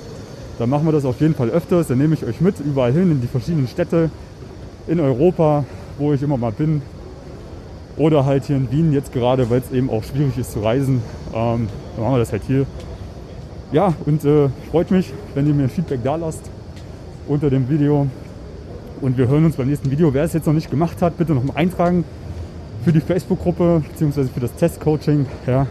dann 0.57 0.71
machen 0.71 0.85
wir 0.85 0.91
das 0.91 1.05
auf 1.05 1.21
jeden 1.21 1.35
Fall 1.35 1.49
öfters. 1.49 1.87
Dann 1.87 1.99
nehme 1.99 2.15
ich 2.15 2.25
euch 2.25 2.41
mit 2.41 2.59
überall 2.59 2.91
hin 2.91 3.11
in 3.11 3.21
die 3.21 3.27
verschiedenen 3.27 3.67
Städte 3.67 4.09
in 4.87 4.99
Europa, 4.99 5.63
wo 5.99 6.11
ich 6.11 6.23
immer 6.23 6.37
mal 6.37 6.51
bin. 6.51 6.81
Oder 7.95 8.25
halt 8.25 8.45
hier 8.45 8.55
in 8.55 8.71
Wien 8.71 8.91
jetzt 8.91 9.13
gerade, 9.13 9.51
weil 9.51 9.59
es 9.59 9.71
eben 9.71 9.91
auch 9.91 10.03
schwierig 10.03 10.35
ist 10.39 10.51
zu 10.51 10.61
reisen. 10.61 11.03
Ähm, 11.31 11.67
dann 11.95 12.03
machen 12.03 12.15
wir 12.15 12.19
das 12.19 12.31
halt 12.31 12.43
hier. 12.47 12.65
Ja, 13.71 13.93
und 14.07 14.25
äh, 14.25 14.49
freut 14.71 14.89
mich, 14.89 15.13
wenn 15.35 15.45
ihr 15.45 15.53
mir 15.53 15.63
ein 15.63 15.69
Feedback 15.69 15.99
da 16.03 16.15
lasst 16.15 16.49
unter 17.27 17.49
dem 17.49 17.69
Video. 17.69 18.07
Und 19.01 19.17
wir 19.17 19.27
hören 19.27 19.45
uns 19.45 19.57
beim 19.57 19.67
nächsten 19.67 19.91
Video. 19.91 20.13
Wer 20.13 20.23
es 20.23 20.33
jetzt 20.33 20.47
noch 20.47 20.53
nicht 20.53 20.71
gemacht 20.71 21.01
hat, 21.01 21.17
bitte 21.17 21.33
noch 21.33 21.55
eintragen 21.55 22.05
für 22.83 22.91
die 22.91 23.01
Facebook-Gruppe 23.01 23.83
bzw. 23.91 24.25
für 24.25 24.39
das 24.39 24.53
Test-Coaching. 24.55 25.25
Ja, 25.47 25.67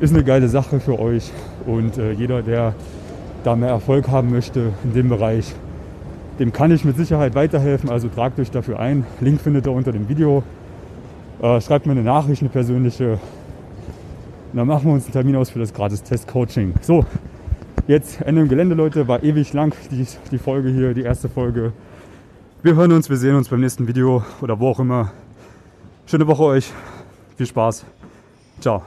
ist 0.00 0.14
eine 0.14 0.24
geile 0.24 0.48
Sache 0.48 0.80
für 0.80 0.98
euch. 0.98 1.30
Und 1.66 1.98
äh, 1.98 2.12
jeder, 2.12 2.42
der 2.42 2.74
da 3.44 3.54
mehr 3.54 3.68
Erfolg 3.68 4.08
haben 4.08 4.30
möchte 4.30 4.72
in 4.82 4.94
dem 4.94 5.08
Bereich, 5.08 5.54
dem 6.38 6.52
kann 6.52 6.70
ich 6.72 6.84
mit 6.84 6.96
Sicherheit 6.96 7.34
weiterhelfen. 7.34 7.90
Also 7.90 8.08
tragt 8.08 8.38
euch 8.38 8.50
dafür 8.50 8.80
ein. 8.80 9.04
Link 9.20 9.40
findet 9.40 9.66
ihr 9.66 9.72
unter 9.72 9.92
dem 9.92 10.08
Video. 10.08 10.42
Äh, 11.42 11.60
schreibt 11.60 11.86
mir 11.86 11.92
eine 11.92 12.02
Nachricht, 12.02 12.42
eine 12.42 12.50
persönliche. 12.50 13.18
Und 14.52 14.56
dann 14.56 14.66
machen 14.66 14.86
wir 14.86 14.94
uns 14.94 15.04
einen 15.04 15.12
Termin 15.12 15.36
aus 15.36 15.50
für 15.50 15.58
das 15.58 15.72
gratis 15.72 16.02
Test-Coaching. 16.02 16.74
So, 16.80 17.04
jetzt 17.90 18.22
Ende 18.22 18.42
im 18.42 18.48
Gelände, 18.48 18.74
Leute. 18.74 19.08
War 19.08 19.22
ewig 19.22 19.52
lang 19.52 19.74
die, 19.90 20.06
die 20.30 20.38
Folge 20.38 20.70
hier, 20.70 20.94
die 20.94 21.02
erste 21.02 21.28
Folge. 21.28 21.72
Wir 22.62 22.74
hören 22.74 22.92
uns, 22.92 23.10
wir 23.10 23.16
sehen 23.16 23.34
uns 23.34 23.48
beim 23.48 23.60
nächsten 23.60 23.88
Video 23.88 24.22
oder 24.40 24.58
wo 24.58 24.68
auch 24.68 24.80
immer. 24.80 25.12
Schöne 26.06 26.26
Woche 26.26 26.44
euch. 26.44 26.72
Viel 27.36 27.46
Spaß. 27.46 27.84
Ciao. 28.60 28.82